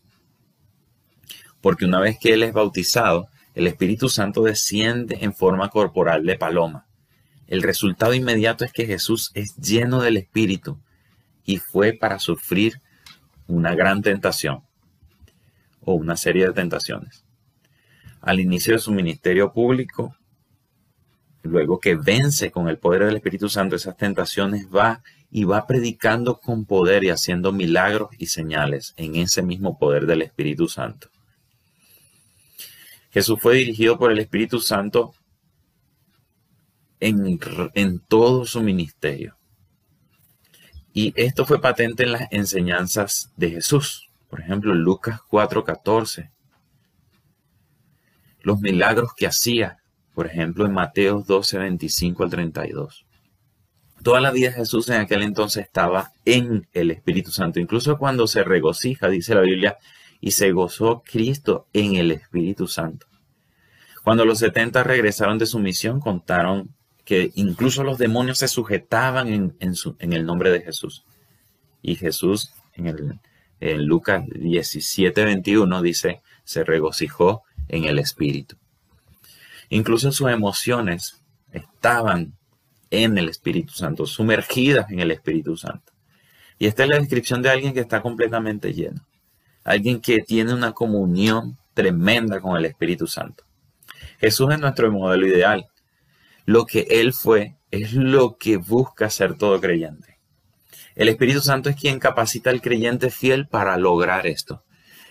porque 1.62 1.86
una 1.86 2.00
vez 2.00 2.18
que 2.20 2.34
Él 2.34 2.44
es 2.44 2.54
bautizado, 2.54 3.30
el 3.54 3.68
Espíritu 3.68 4.10
Santo 4.10 4.44
desciende 4.44 5.18
en 5.22 5.34
forma 5.34 5.70
corporal 5.70 6.26
de 6.26 6.38
paloma. 6.38 6.86
El 7.48 7.64
resultado 7.64 8.14
inmediato 8.14 8.66
es 8.66 8.72
que 8.72 8.86
Jesús 8.86 9.32
es 9.34 9.56
lleno 9.58 10.02
del 10.02 10.18
Espíritu 10.18 10.80
y 11.46 11.58
fue 11.58 11.94
para 11.94 12.20
sufrir 12.20 12.82
una 13.48 13.74
gran 13.74 14.02
tentación 14.02 14.64
o 15.88 15.94
una 15.94 16.17
serie 16.17 16.46
de 16.46 16.51
tentaciones. 16.51 17.24
Al 18.20 18.41
inicio 18.41 18.74
de 18.74 18.79
su 18.79 18.91
ministerio 18.91 19.53
público, 19.53 20.17
luego 21.44 21.79
que 21.79 21.96
vence 21.96 22.51
con 22.51 22.67
el 22.67 22.77
poder 22.77 23.06
del 23.06 23.15
Espíritu 23.15 23.48
Santo 23.48 23.77
esas 23.77 23.96
tentaciones, 23.96 24.67
va 24.67 25.01
y 25.32 25.46
va 25.46 25.65
predicando 25.65 26.41
con 26.41 26.65
poder 26.65 27.06
y 27.06 27.10
haciendo 27.10 27.53
milagros 27.53 28.10
y 28.17 28.25
señales 28.25 28.94
en 28.98 29.15
ese 29.15 29.41
mismo 29.41 29.79
poder 29.79 30.06
del 30.06 30.24
Espíritu 30.24 30.67
Santo. 30.67 31.08
Jesús 33.12 33.39
fue 33.41 33.56
dirigido 33.56 33.98
por 33.98 34.12
el 34.12 34.20
Espíritu 34.20 34.60
Santo 34.60 35.13
en, 37.00 37.39
todo 38.10 38.46
su 38.46 38.62
ministerio. 38.62 39.38
Y 40.91 41.13
esto 41.15 41.46
fue 41.46 41.62
patente 41.62 42.03
en 42.03 42.12
las 42.12 42.27
enseñanzas 42.29 43.32
de 43.38 43.51
Jesús. 43.51 44.07
Por 44.29 44.41
ejemplo, 44.41 44.74
Lucas 44.74 45.19
4:14. 45.29 46.31
Los 48.41 48.60
milagros 48.62 49.12
que 49.15 49.27
hacía, 49.27 49.77
por 50.13 50.27
ejemplo, 50.27 50.65
en 50.65 50.74
Mateo 50.74 51.24
12, 51.25 51.57
25 51.57 52.24
al 52.24 52.29
32. 52.29 53.05
Toda 54.03 54.22
la 54.22 54.31
vida 54.31 54.51
Jesús 54.51 54.89
en 54.89 55.01
aquel 55.01 55.24
entonces 55.24 55.65
estaba 55.65 56.12
en 56.24 56.67
el 56.74 56.91
Espíritu 56.91 57.31
Santo. 57.31 57.60
Incluso 57.60 57.98
cuando 57.98 58.27
se 58.27 58.43
regocija, 58.43 59.10
dice 59.10 59.36
la 59.36 59.41
Biblia, 59.41 59.77
y 60.22 60.31
se 60.31 60.51
gozó 60.51 61.03
Cristo 61.05 61.67
en 61.74 61.96
el 61.96 62.12
Espíritu 62.12 62.67
Santo. 62.67 63.07
Cuando 64.03 64.24
los 64.24 64.39
70 64.39 64.84
regresaron 64.84 65.38
de 65.38 65.46
su 65.46 65.60
misión, 65.60 66.00
contaron 66.00 66.74
que 67.03 67.31
incluso 67.36 67.84
los 67.84 67.98
demonios 67.98 68.38
se 68.38 68.48
sujetaban 68.48 69.27
en, 69.27 70.13
el 70.13 70.25
nombre 70.25 70.51
de 70.51 70.62
Jesús. 70.62 71.05
Y 71.81 71.96
Jesús, 71.96 72.53
en, 72.74 72.88
el, 72.88 73.19
en 73.60 73.86
Lucas 73.86 74.24
17, 74.28 75.26
21, 75.26 75.82
dice, 75.82 76.22
se 76.44 76.64
regocijó 76.64 77.44
en 77.68 77.86
el 77.86 78.00
Espíritu. 78.00 78.56
Incluso 79.70 80.12
sus 80.12 80.30
emociones 80.30 81.22
estaban 81.52 82.34
en 82.90 83.18
el 83.18 83.30
Espíritu 83.30 83.74
Santo, 83.74 84.06
sumergidas 84.06 84.90
en 84.92 85.00
el 85.00 85.12
Espíritu 85.12 85.58
Santo. 85.58 85.92
Y 86.60 86.68
esta 86.68 86.84
es 86.84 86.90
la 86.90 87.00
descripción 87.00 87.42
de 87.42 87.50
alguien 87.50 87.74
que 87.74 87.82
está 87.82 88.02
completamente 88.02 88.74
lleno. 88.74 89.06
Alguien 89.64 90.00
que 90.00 90.20
tiene 90.20 90.54
una 90.54 90.72
comunión 90.72 91.58
tremenda 91.74 92.40
con 92.40 92.56
el 92.58 92.66
Espíritu 92.66 93.06
Santo. 93.08 93.44
Jesús 94.20 94.52
es 94.52 94.60
nuestro 94.60 94.92
modelo 94.92 95.28
ideal. 95.28 95.68
Lo 96.46 96.66
que 96.66 96.88
Él 96.90 97.14
fue 97.14 97.56
es 97.70 97.94
lo 97.94 98.38
que 98.38 98.58
busca 98.58 99.10
ser 99.10 99.38
todo 99.38 99.60
creyente. 99.60 100.17
El 100.98 101.10
Espíritu 101.10 101.42
Santo 101.42 101.70
es 101.70 101.75
quien 101.75 102.00
capacita 102.00 102.50
al 102.50 102.60
creyente 102.60 103.12
fiel 103.12 103.48
para 103.48 103.77
lograr 103.77 104.25
esto. 104.25 104.63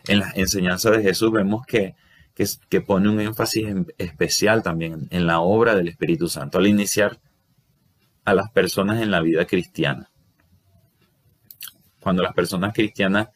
En 0.08 0.18
las 0.18 0.36
enseñanzas 0.36 0.96
de 0.96 1.02
Jesús 1.04 1.30
vemos 1.30 1.64
que, 1.64 1.94
que, 2.34 2.80
pone 2.80 3.08
un 3.08 3.20
énfasis 3.20 3.68
especial 3.96 4.64
también 4.64 5.06
en 5.10 5.28
la 5.28 5.38
obra 5.38 5.76
del 5.76 5.86
Espíritu 5.86 6.26
Santo 6.26 6.58
al 6.58 6.66
iniciar 6.66 7.20
a 8.24 8.34
las 8.34 8.50
personas 8.50 9.00
en 9.00 9.12
la 9.12 9.20
vida 9.20 9.46
cristiana. 9.46 10.10
Cuando 12.00 12.24
las 12.24 12.34
personas 12.34 12.74
cristianas, 12.74 13.28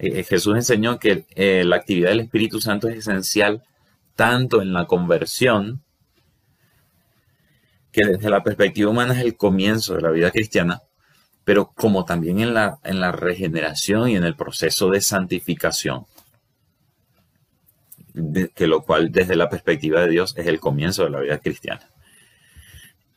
eh, 0.00 0.18
eh, 0.18 0.24
Jesús 0.24 0.56
enseñó 0.56 0.98
que 0.98 1.24
eh, 1.36 1.62
la 1.64 1.76
actividad 1.76 2.08
del 2.08 2.20
Espíritu 2.20 2.60
Santo 2.60 2.88
es 2.88 2.96
esencial 2.96 3.62
tanto 4.16 4.60
en 4.60 4.72
la 4.72 4.86
conversión, 4.86 5.84
que 7.92 8.04
desde 8.06 8.28
la 8.28 8.42
perspectiva 8.42 8.90
humana 8.90 9.14
es 9.14 9.24
el 9.24 9.36
comienzo 9.36 9.94
de 9.94 10.02
la 10.02 10.10
vida 10.10 10.32
cristiana, 10.32 10.82
pero 11.44 11.72
como 11.74 12.04
también 12.04 12.40
en 12.40 12.54
la, 12.54 12.78
en 12.84 13.00
la 13.00 13.12
regeneración 13.12 14.08
y 14.08 14.16
en 14.16 14.24
el 14.24 14.36
proceso 14.36 14.90
de 14.90 15.00
santificación 15.00 16.06
que 18.54 18.66
lo 18.66 18.82
cual 18.82 19.10
desde 19.10 19.36
la 19.36 19.48
perspectiva 19.48 20.00
de 20.02 20.10
Dios 20.10 20.34
es 20.36 20.46
el 20.46 20.60
comienzo 20.60 21.04
de 21.04 21.10
la 21.10 21.20
vida 21.20 21.38
cristiana. 21.38 21.88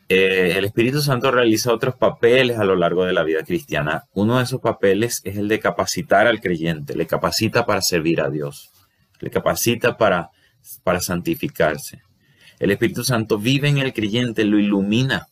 Eh, 0.07 0.53
el 0.55 0.65
Espíritu 0.65 1.01
Santo 1.01 1.31
realiza 1.31 1.73
otros 1.73 1.95
papeles 1.95 2.59
a 2.59 2.63
lo 2.63 2.75
largo 2.75 3.05
de 3.05 3.13
la 3.13 3.23
vida 3.23 3.43
cristiana. 3.43 4.03
Uno 4.13 4.37
de 4.37 4.43
esos 4.43 4.61
papeles 4.61 5.21
es 5.23 5.37
el 5.37 5.47
de 5.47 5.59
capacitar 5.59 6.27
al 6.27 6.41
creyente, 6.41 6.95
le 6.95 7.07
capacita 7.07 7.65
para 7.65 7.81
servir 7.81 8.21
a 8.21 8.29
Dios, 8.29 8.71
le 9.19 9.31
capacita 9.31 9.97
para, 9.97 10.29
para 10.83 11.01
santificarse. 11.01 12.01
El 12.59 12.71
Espíritu 12.71 13.03
Santo 13.03 13.37
vive 13.37 13.67
en 13.67 13.79
el 13.79 13.93
creyente, 13.93 14.45
lo 14.45 14.59
ilumina, 14.59 15.27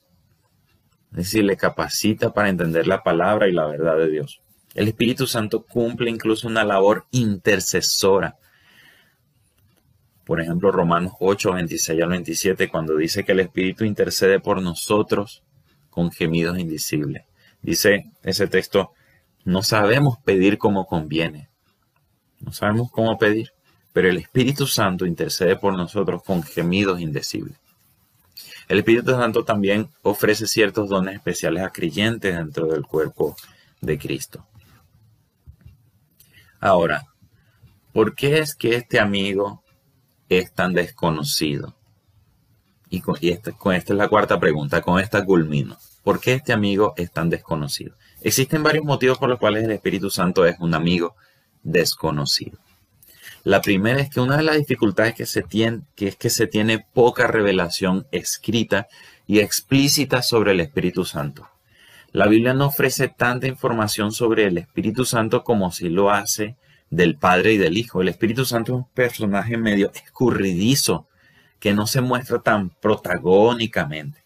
es 1.13 1.17
decir, 1.17 1.43
le 1.43 1.57
capacita 1.57 2.33
para 2.33 2.49
entender 2.49 2.87
la 2.87 3.03
palabra 3.03 3.47
y 3.47 3.51
la 3.51 3.65
verdad 3.65 3.97
de 3.97 4.09
Dios. 4.09 4.41
El 4.75 4.87
Espíritu 4.87 5.27
Santo 5.27 5.63
cumple 5.63 6.09
incluso 6.09 6.47
una 6.47 6.63
labor 6.63 7.05
intercesora 7.11 8.37
por 10.25 10.39
ejemplo, 10.39 10.71
Romanos 10.71 11.13
8, 11.19 11.53
26 11.53 12.01
al 12.01 12.09
27, 12.09 12.69
cuando 12.69 12.95
dice 12.95 13.23
que 13.23 13.33
el 13.33 13.41
Espíritu 13.41 13.83
intercede 13.83 14.39
por 14.39 14.61
nosotros 14.61 15.43
con 15.89 16.11
gemidos 16.11 16.57
indicibles. 16.57 17.23
Dice 17.61 18.11
ese 18.23 18.47
texto, 18.47 18.91
no 19.43 19.63
sabemos 19.63 20.17
pedir 20.23 20.57
como 20.57 20.85
conviene. 20.85 21.49
No 22.39 22.53
sabemos 22.53 22.89
cómo 22.91 23.17
pedir, 23.17 23.51
pero 23.91 24.09
el 24.09 24.17
Espíritu 24.17 24.65
Santo 24.65 25.05
intercede 25.05 25.57
por 25.57 25.75
nosotros 25.75 26.23
con 26.23 26.41
gemidos 26.41 27.01
indecibles. 27.01 27.57
El 28.73 28.79
Espíritu 28.79 29.11
Santo 29.11 29.45
también 29.45 29.87
ofrece 30.01 30.47
ciertos 30.47 30.89
dones 30.89 31.13
especiales 31.13 31.61
a 31.61 31.69
creyentes 31.69 32.35
dentro 32.35 32.65
del 32.65 32.81
cuerpo 32.81 33.35
de 33.81 33.99
Cristo. 33.99 34.47
Ahora, 36.59 37.05
¿por 37.91 38.15
qué 38.15 38.39
es 38.39 38.55
que 38.55 38.75
este 38.75 38.99
amigo 38.99 39.61
es 40.27 40.51
tan 40.53 40.73
desconocido? 40.73 41.75
Y, 42.89 43.01
con, 43.01 43.15
esta, 43.21 43.53
es 43.75 43.89
la 43.91 44.07
cuarta 44.07 44.39
pregunta, 44.39 44.81
con 44.81 44.99
esta 44.99 45.23
culmino. 45.23 45.77
¿Por 46.03 46.19
qué 46.19 46.33
este 46.33 46.51
amigo 46.51 46.95
es 46.97 47.11
tan 47.11 47.29
desconocido? 47.29 47.95
Existen 48.21 48.63
varios 48.63 48.85
motivos 48.85 49.19
por 49.19 49.29
los 49.29 49.37
cuales 49.37 49.65
el 49.65 49.71
Espíritu 49.71 50.09
Santo 50.09 50.47
es 50.47 50.59
un 50.59 50.73
amigo 50.73 51.15
desconocido. 51.61 52.57
La 53.43 53.61
primera 53.61 53.99
es 53.99 54.09
que 54.09 54.21
una 54.21 54.37
de 54.37 54.43
las 54.43 54.57
dificultades 54.57 55.15
que 55.15 55.25
se 55.25 55.41
tiene, 55.41 55.81
que 55.95 56.07
es 56.07 56.15
que 56.15 56.29
se 56.29 56.47
tiene 56.47 56.79
poca 56.79 57.27
revelación 57.27 58.07
escrita 58.11 58.87
y 59.27 59.39
explícita 59.39 60.21
sobre 60.21 60.53
el 60.53 60.61
Espíritu 60.61 61.03
Santo. 61.03 61.49
La 62.13 62.27
Biblia 62.27 62.53
no 62.53 62.67
ofrece 62.67 63.09
tanta 63.09 63.47
información 63.47 64.13
sobre 64.13 64.45
el 64.45 64.57
Espíritu 64.57 65.03
Santo 65.03 65.43
como 65.43 65.71
si 65.71 65.89
lo 65.89 66.09
hace 66.09 66.55
del 66.89 67.17
Padre 67.17 67.53
y 67.53 67.57
del 67.57 67.77
Hijo. 67.77 68.01
El 68.01 68.07
Espíritu 68.07 68.45
Santo 68.45 68.71
es 68.71 68.77
un 68.77 68.87
personaje 68.93 69.57
medio 69.57 69.91
escurridizo 69.93 71.07
que 71.59 71.73
no 71.73 71.85
se 71.85 71.99
muestra 71.99 72.39
tan 72.39 72.69
protagónicamente. 72.69 74.23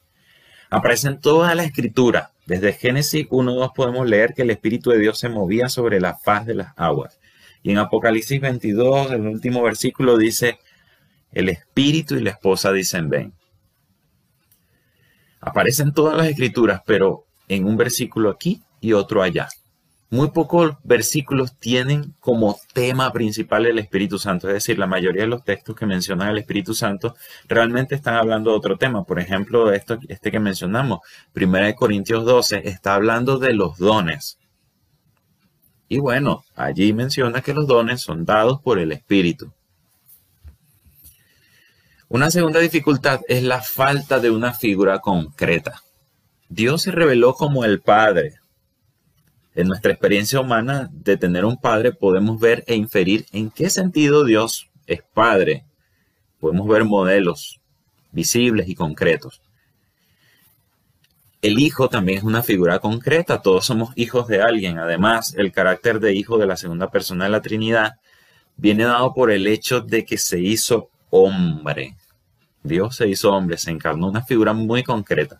Aparece 0.70 1.08
en 1.08 1.20
toda 1.20 1.56
la 1.56 1.64
escritura. 1.64 2.34
Desde 2.46 2.74
Génesis 2.74 3.26
1.2 3.30 3.74
podemos 3.74 4.08
leer 4.08 4.34
que 4.36 4.44
el 4.44 4.52
Espíritu 4.52 4.92
de 4.92 5.00
Dios 5.00 5.18
se 5.18 5.30
movía 5.30 5.70
sobre 5.70 6.00
la 6.00 6.18
faz 6.18 6.46
de 6.46 6.56
las 6.56 6.74
aguas. 6.76 7.20
Y 7.64 7.72
en 7.72 7.78
Apocalipsis 7.80 8.40
22, 8.40 9.12
el 9.12 9.28
último 9.28 9.62
versículo 9.64 10.18
dice, 10.18 10.60
el 11.32 11.50
Espíritu 11.50 12.16
y 12.16 12.22
la 12.22 12.32
esposa 12.32 12.72
dicen 12.72 13.10
ven. 13.10 13.34
Aparecen 15.40 15.94
todas 15.94 16.18
las 16.18 16.28
escrituras, 16.28 16.82
pero 16.86 17.26
en 17.48 17.66
un 17.66 17.78
versículo 17.78 18.30
aquí 18.30 18.62
y 18.82 18.94
otro 18.94 19.22
allá 19.22 19.48
muy 20.10 20.32
pocos 20.32 20.76
versículos 20.84 21.58
tienen 21.60 22.14
como 22.20 22.58
tema 22.74 23.12
principal 23.12 23.66
el 23.66 23.80
Espíritu 23.80 24.18
Santo. 24.18 24.48
Es 24.48 24.54
decir, 24.56 24.80
la 24.80 24.88
mayoría 24.88 25.24
de 25.24 25.28
los 25.28 25.44
textos 25.44 25.76
que 25.76 25.86
mencionan 25.86 26.30
el 26.30 26.38
Espíritu 26.38 26.74
Santo 26.74 27.16
realmente 27.48 27.96
están 27.96 28.16
hablando 28.16 28.52
de 28.52 28.58
otro 28.58 28.78
tema. 28.78 29.04
Por 29.04 29.20
ejemplo, 29.20 29.72
esto, 29.74 29.98
este 30.08 30.32
que 30.32 30.40
mencionamos, 30.40 31.00
1 31.36 31.76
Corintios 31.76 32.26
12, 32.26 32.70
está 32.70 32.96
hablando 32.96 33.38
de 33.38 33.54
los 33.54 33.78
dones. 33.78 34.38
Y 35.90 36.00
bueno, 36.00 36.44
allí 36.56 36.94
menciona 36.94 37.42
que 37.42 37.54
los 37.54 37.68
dones 37.68 38.02
son 38.02 38.26
dados 38.26 38.62
por 38.62 38.80
el 38.80 38.92
Espíritu. 38.92 39.52
Una 42.10 42.32
segunda 42.32 42.60
dificultad 42.60 43.22
es 43.28 43.44
la 43.44 43.62
falta 43.62 44.20
de 44.20 44.32
una 44.32 44.54
figura 44.54 45.00
concreta. 45.00 45.82
Dios 46.50 46.84
se 46.84 46.92
reveló 46.92 47.34
como 47.34 47.66
el 47.66 47.82
Padre, 47.82 48.40
en 49.58 49.68
nuestra 49.68 49.92
experiencia 49.92 50.40
humana 50.40 50.88
de 50.94 51.18
tener 51.18 51.44
un 51.44 51.58
padre 51.58 51.92
podemos 51.92 52.40
ver 52.40 52.64
e 52.68 52.76
inferir 52.76 53.26
en 53.32 53.50
qué 53.50 53.72
sentido 53.72 54.24
Dios 54.24 54.70
es 54.86 55.02
padre. 55.02 55.66
Podemos 56.40 56.68
ver 56.68 56.86
modelos 56.86 57.60
visibles 58.12 58.70
y 58.70 58.76
concretos. 58.76 59.42
El 61.42 61.60
hijo 61.60 61.88
también 61.88 62.20
es 62.20 62.24
una 62.24 62.42
figura 62.42 62.80
concreta, 62.80 63.42
todos 63.42 63.66
somos 63.66 63.92
hijos 63.96 64.28
de 64.28 64.42
alguien. 64.42 64.80
Además, 64.80 65.36
el 65.38 65.52
carácter 65.52 66.00
de 66.00 66.14
hijo 66.14 66.38
de 66.38 66.48
la 66.48 66.58
segunda 66.58 66.90
persona 66.90 67.26
de 67.26 67.32
la 67.32 67.42
Trinidad 67.42 68.00
viene 68.56 68.86
dado 68.86 69.14
por 69.14 69.32
el 69.32 69.48
hecho 69.48 69.82
de 69.82 70.04
que 70.04 70.18
se 70.18 70.40
hizo 70.40 70.90
hombre. 71.12 71.96
Dios 72.64 72.96
se 72.96 73.08
hizo 73.08 73.32
hombre, 73.34 73.58
se 73.58 73.72
encarnó 73.72 74.08
una 74.08 74.24
figura 74.24 74.54
muy 74.54 74.84
concreta. 74.84 75.40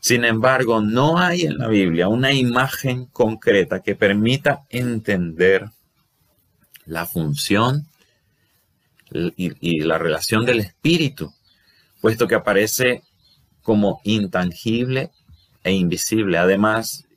Sin 0.00 0.24
embargo, 0.24 0.80
no 0.80 1.18
hay 1.18 1.42
en 1.42 1.58
la 1.58 1.66
Biblia 1.66 2.08
una 2.08 2.32
imagen 2.32 3.06
concreta 3.06 3.80
que 3.80 3.94
permita 3.94 4.64
entender 4.68 5.70
la 6.84 7.06
función 7.06 7.86
y, 9.10 9.80
la 9.80 9.98
relación 9.98 10.44
del 10.44 10.60
espíritu, 10.60 11.32
puesto 12.00 12.28
que 12.28 12.34
aparece 12.34 13.02
como 13.64 14.00
intangible 14.04 15.10
e 15.64 15.72
invisible, 15.72 16.36
además 16.38 17.08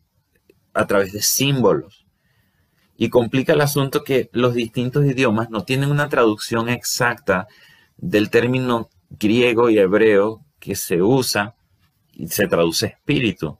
a 0.73 0.87
través 0.87 1.11
de 1.11 1.21
símbolos. 1.21 2.05
Y 2.95 3.09
complica 3.09 3.53
el 3.53 3.61
asunto 3.61 4.03
que 4.03 4.29
los 4.31 4.55
distintos 4.55 5.05
idiomas 5.05 5.51
no 5.51 5.65
tienen 5.65 5.91
una 5.91 6.09
traducción 6.09 6.69
exacta 6.69 7.47
del 7.97 8.29
término 8.31 8.89
griego 9.09 9.69
y 9.69 9.77
hebreo 9.77 10.43
que 10.59 10.75
se 10.75 11.01
usa 11.01 11.55
y 12.13 12.27
se 12.29 12.47
traduce 12.47 12.87
espíritu. 12.87 13.59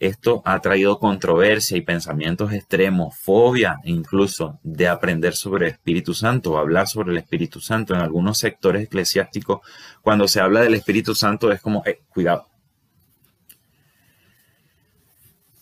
Esto 0.00 0.40
ha 0.46 0.58
traído 0.60 0.98
controversia 0.98 1.76
y 1.76 1.82
pensamientos 1.82 2.54
extremos, 2.54 3.14
fobia 3.18 3.80
incluso 3.84 4.58
de 4.62 4.88
aprender 4.88 5.36
sobre 5.36 5.66
el 5.66 5.72
Espíritu 5.74 6.14
Santo, 6.14 6.56
hablar 6.56 6.88
sobre 6.88 7.12
el 7.12 7.18
Espíritu 7.18 7.60
Santo. 7.60 7.94
En 7.94 8.00
algunos 8.00 8.38
sectores 8.38 8.84
eclesiásticos, 8.84 9.60
cuando 10.00 10.26
se 10.26 10.40
habla 10.40 10.62
del 10.62 10.72
Espíritu 10.72 11.14
Santo 11.14 11.52
es 11.52 11.60
como, 11.60 11.82
eh, 11.84 12.00
cuidado. 12.08 12.48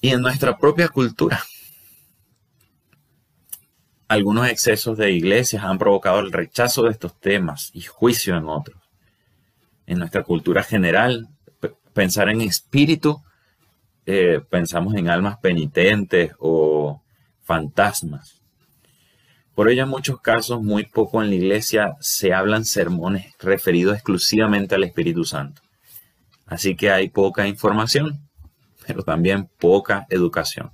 Y 0.01 0.11
en 0.11 0.22
nuestra 0.22 0.57
propia 0.57 0.88
cultura, 0.88 1.42
algunos 4.07 4.48
excesos 4.48 4.96
de 4.96 5.11
iglesias 5.11 5.64
han 5.64 5.79
provocado 5.79 6.20
el 6.20 6.31
rechazo 6.31 6.85
de 6.85 6.92
estos 6.92 7.18
temas 7.18 7.72
y 7.74 7.81
juicio 7.83 8.37
en 8.37 8.48
otros. 8.48 8.81
En 9.85 9.98
nuestra 9.98 10.22
cultura 10.22 10.62
general, 10.62 11.29
pensar 11.92 12.29
en 12.29 12.40
espíritu, 12.42 13.20
eh, 14.10 14.40
pensamos 14.48 14.94
en 14.94 15.10
almas 15.10 15.36
penitentes 15.36 16.32
o 16.38 17.02
fantasmas. 17.42 18.40
Por 19.54 19.68
ello, 19.68 19.82
en 19.82 19.90
muchos 19.90 20.18
casos, 20.22 20.62
muy 20.62 20.86
poco 20.86 21.22
en 21.22 21.28
la 21.28 21.34
iglesia 21.34 21.94
se 22.00 22.32
hablan 22.32 22.64
sermones 22.64 23.34
referidos 23.38 23.96
exclusivamente 23.96 24.74
al 24.74 24.84
Espíritu 24.84 25.26
Santo. 25.26 25.60
Así 26.46 26.74
que 26.74 26.90
hay 26.90 27.10
poca 27.10 27.46
información, 27.46 28.26
pero 28.86 29.02
también 29.02 29.50
poca 29.58 30.06
educación. 30.08 30.70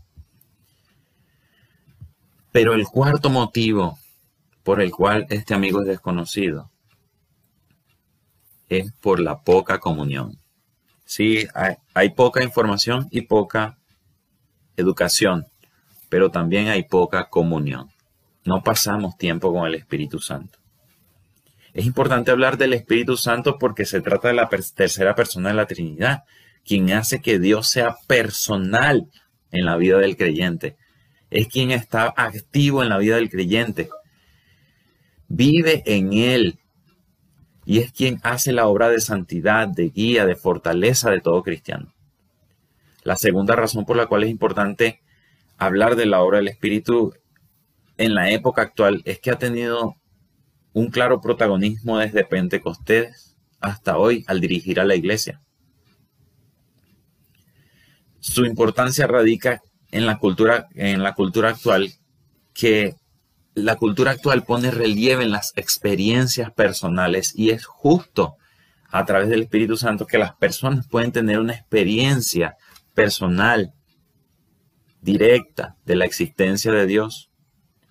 Pero 2.52 2.74
el 2.74 2.86
cuarto 2.86 3.30
motivo 3.30 3.98
por 4.62 4.80
el 4.80 4.92
cual 4.92 5.26
este 5.28 5.54
amigo 5.54 5.80
es 5.80 5.88
desconocido 5.88 6.70
es 8.68 8.92
por 8.92 9.18
la 9.18 9.42
poca 9.42 9.80
comunión. 9.80 10.38
Sí, 11.16 11.46
hay, 11.94 12.08
poca 12.10 12.42
información 12.42 13.06
y 13.12 13.20
poca 13.20 13.78
educación, 14.76 15.46
pero 16.08 16.32
también 16.32 16.66
hay 16.66 16.82
poca 16.82 17.28
comunión. 17.28 17.88
No 18.44 18.64
pasamos 18.64 19.16
tiempo 19.16 19.52
con 19.52 19.64
el 19.64 19.76
Espíritu 19.76 20.18
Santo. 20.18 20.58
Es 21.72 21.86
importante 21.86 22.32
hablar 22.32 22.58
del 22.58 22.72
Espíritu 22.72 23.16
Santo 23.16 23.58
porque 23.60 23.84
se 23.84 24.00
trata 24.00 24.26
de 24.26 24.34
la 24.34 24.48
tercera 24.48 25.14
persona 25.14 25.50
de 25.50 25.54
la 25.54 25.66
Trinidad, 25.66 26.24
quien 26.64 26.90
hace 26.90 27.22
que 27.22 27.38
Dios 27.38 27.68
sea 27.68 27.94
personal 28.08 29.08
en 29.52 29.66
la 29.66 29.76
vida 29.76 29.98
del 29.98 30.16
creyente. 30.16 30.76
Es 31.30 31.46
quien 31.46 31.70
está 31.70 32.12
activo 32.16 32.82
en 32.82 32.88
la 32.88 32.98
vida 32.98 33.14
del 33.14 33.30
creyente. 33.30 33.88
Vive 35.28 35.84
en 35.86 36.12
él. 36.12 36.58
Y 37.66 37.78
es 37.78 37.92
quien 37.92 38.20
hace 38.22 38.52
la 38.52 38.66
obra 38.66 38.88
de 38.88 39.00
santidad, 39.00 39.68
de 39.68 39.88
guía, 39.88 40.26
de 40.26 40.36
fortaleza 40.36 41.10
de 41.10 41.20
todo 41.20 41.42
cristiano. 41.42 41.94
La 43.02 43.16
segunda 43.16 43.56
razón 43.56 43.84
por 43.84 43.96
la 43.96 44.06
cual 44.06 44.24
es 44.24 44.30
importante 44.30 45.00
hablar 45.58 45.96
de 45.96 46.06
la 46.06 46.22
obra 46.22 46.38
del 46.38 46.48
Espíritu 46.48 47.14
en 47.96 48.14
la 48.14 48.30
época 48.30 48.62
actual 48.62 49.02
es 49.04 49.20
que 49.20 49.30
ha 49.30 49.38
tenido 49.38 49.96
un 50.72 50.88
claro 50.90 51.20
protagonismo 51.20 51.98
desde 51.98 52.24
Pentecostés 52.24 53.36
hasta 53.60 53.96
hoy 53.96 54.24
al 54.26 54.40
dirigir 54.40 54.80
a 54.80 54.84
la 54.84 54.96
iglesia. 54.96 55.40
Su 58.18 58.44
importancia 58.44 59.06
radica 59.06 59.62
en 59.90 60.06
la 60.06 60.18
cultura, 60.18 60.66
en 60.74 61.02
la 61.02 61.14
cultura 61.14 61.50
actual, 61.50 61.92
que 62.52 62.96
la 63.54 63.76
cultura 63.76 64.10
actual 64.10 64.44
pone 64.44 64.70
relieve 64.70 65.22
en 65.22 65.30
las 65.30 65.52
experiencias 65.56 66.52
personales 66.52 67.32
y 67.36 67.50
es 67.50 67.64
justo 67.64 68.36
a 68.90 69.04
través 69.04 69.28
del 69.28 69.42
Espíritu 69.42 69.76
Santo 69.76 70.06
que 70.06 70.18
las 70.18 70.34
personas 70.34 70.86
pueden 70.88 71.12
tener 71.12 71.38
una 71.38 71.54
experiencia 71.54 72.56
personal, 72.94 73.72
directa 75.00 75.76
de 75.84 75.96
la 75.96 76.04
existencia 76.04 76.72
de 76.72 76.86
Dios 76.86 77.30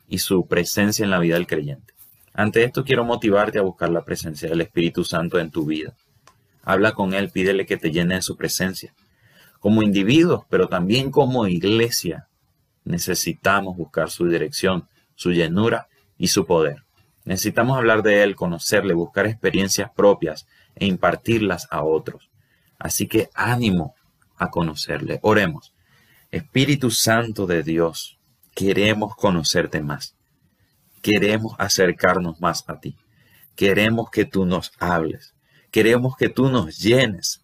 y 0.07 0.19
su 0.19 0.47
presencia 0.47 1.03
en 1.03 1.11
la 1.11 1.19
vida 1.19 1.35
del 1.35 1.47
creyente. 1.47 1.93
Ante 2.33 2.63
esto 2.63 2.83
quiero 2.83 3.03
motivarte 3.03 3.59
a 3.59 3.63
buscar 3.63 3.89
la 3.89 4.03
presencia 4.03 4.49
del 4.49 4.61
Espíritu 4.61 5.03
Santo 5.03 5.39
en 5.39 5.51
tu 5.51 5.65
vida. 5.65 5.93
Habla 6.63 6.93
con 6.93 7.13
Él, 7.13 7.29
pídele 7.29 7.65
que 7.65 7.77
te 7.77 7.91
llene 7.91 8.15
de 8.15 8.21
su 8.21 8.35
presencia. 8.35 8.93
Como 9.59 9.83
individuos, 9.83 10.45
pero 10.49 10.67
también 10.67 11.11
como 11.11 11.47
iglesia, 11.47 12.27
necesitamos 12.85 13.77
buscar 13.77 14.09
su 14.09 14.27
dirección, 14.27 14.87
su 15.15 15.31
llenura 15.31 15.87
y 16.17 16.27
su 16.27 16.45
poder. 16.45 16.83
Necesitamos 17.25 17.77
hablar 17.77 18.03
de 18.03 18.23
Él, 18.23 18.35
conocerle, 18.35 18.93
buscar 18.93 19.25
experiencias 19.25 19.89
propias 19.95 20.45
e 20.75 20.85
impartirlas 20.85 21.67
a 21.71 21.83
otros. 21.83 22.29
Así 22.79 23.07
que 23.07 23.29
ánimo 23.33 23.95
a 24.37 24.49
conocerle. 24.49 25.19
Oremos. 25.21 25.73
Espíritu 26.31 26.91
Santo 26.91 27.45
de 27.45 27.63
Dios, 27.63 28.19
queremos 28.55 29.15
conocerte 29.15 29.81
más. 29.81 30.15
Queremos 31.01 31.53
acercarnos 31.59 32.41
más 32.41 32.63
a 32.67 32.79
ti. 32.79 32.95
Queremos 33.55 34.09
que 34.09 34.25
tú 34.25 34.45
nos 34.45 34.71
hables. 34.79 35.35
Queremos 35.69 36.15
que 36.17 36.29
tú 36.29 36.49
nos 36.49 36.79
llenes. 36.79 37.43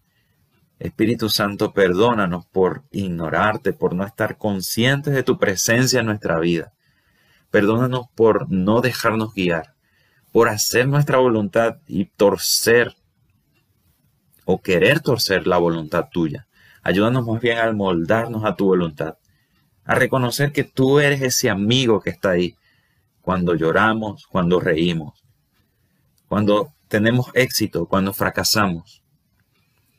Espíritu 0.78 1.28
Santo, 1.28 1.72
perdónanos 1.72 2.46
por 2.46 2.84
ignorarte, 2.90 3.72
por 3.72 3.94
no 3.94 4.04
estar 4.04 4.38
conscientes 4.38 5.14
de 5.14 5.22
tu 5.22 5.38
presencia 5.38 6.00
en 6.00 6.06
nuestra 6.06 6.38
vida. 6.38 6.72
Perdónanos 7.50 8.06
por 8.14 8.50
no 8.50 8.80
dejarnos 8.80 9.34
guiar, 9.34 9.74
por 10.32 10.48
hacer 10.48 10.88
nuestra 10.88 11.18
voluntad 11.18 11.78
y 11.86 12.06
torcer 12.06 12.94
o 14.44 14.60
querer 14.60 15.00
torcer 15.00 15.46
la 15.46 15.58
voluntad 15.58 16.08
tuya. 16.12 16.46
Ayúdanos 16.82 17.26
más 17.26 17.40
bien 17.40 17.58
a 17.58 17.72
moldarnos 17.72 18.44
a 18.44 18.54
tu 18.54 18.66
voluntad, 18.66 19.18
a 19.84 19.94
reconocer 19.94 20.52
que 20.52 20.64
tú 20.64 21.00
eres 21.00 21.20
ese 21.22 21.50
amigo 21.50 22.00
que 22.00 22.10
está 22.10 22.30
ahí, 22.30 22.56
cuando 23.20 23.54
lloramos, 23.54 24.26
cuando 24.26 24.60
reímos, 24.60 25.24
cuando 26.28 26.72
tenemos 26.88 27.30
éxito, 27.34 27.86
cuando 27.86 28.12
fracasamos, 28.12 29.02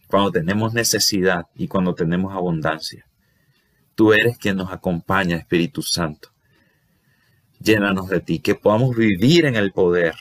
cuando 0.07 0.31
tenemos 0.31 0.73
necesidad 0.73 1.45
y 1.55 1.67
cuando 1.67 1.93
tenemos 1.95 2.33
abundancia. 2.33 3.05
Tú 3.95 4.13
eres 4.13 4.37
quien 4.37 4.57
nos 4.57 4.71
acompaña, 4.71 5.37
Espíritu 5.37 5.81
Santo. 5.81 6.29
Llénanos 7.61 8.09
de 8.09 8.19
ti, 8.21 8.39
que 8.39 8.55
podamos 8.55 8.95
vivir 8.95 9.45
en 9.45 9.55
el 9.55 9.71
poder 9.71 10.15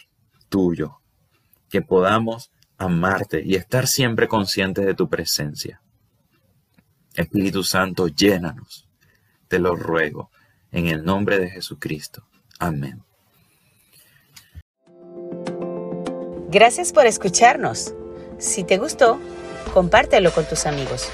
tuyo, 0.48 1.00
que 1.68 1.80
podamos 1.80 2.50
amarte 2.76 3.42
y 3.44 3.54
estar 3.54 3.86
siempre 3.86 4.28
conscientes 4.28 4.84
de 4.84 4.94
tu 4.94 5.08
presencia. 5.08 5.80
Espíritu 7.14 7.62
Santo, 7.62 8.08
llénanos. 8.08 8.88
Te 9.48 9.58
lo 9.58 9.74
ruego, 9.74 10.30
en 10.70 10.86
el 10.86 11.04
nombre 11.04 11.38
de 11.38 11.50
Jesucristo. 11.50 12.26
Amén. 12.58 13.02
Gracias 16.50 16.92
por 16.92 17.06
escucharnos. 17.06 17.94
Si 18.38 18.64
te 18.64 18.76
gustó, 18.76 19.20
compártelo 19.72 20.32
con 20.32 20.44
tus 20.46 20.66
amigos. 20.66 21.10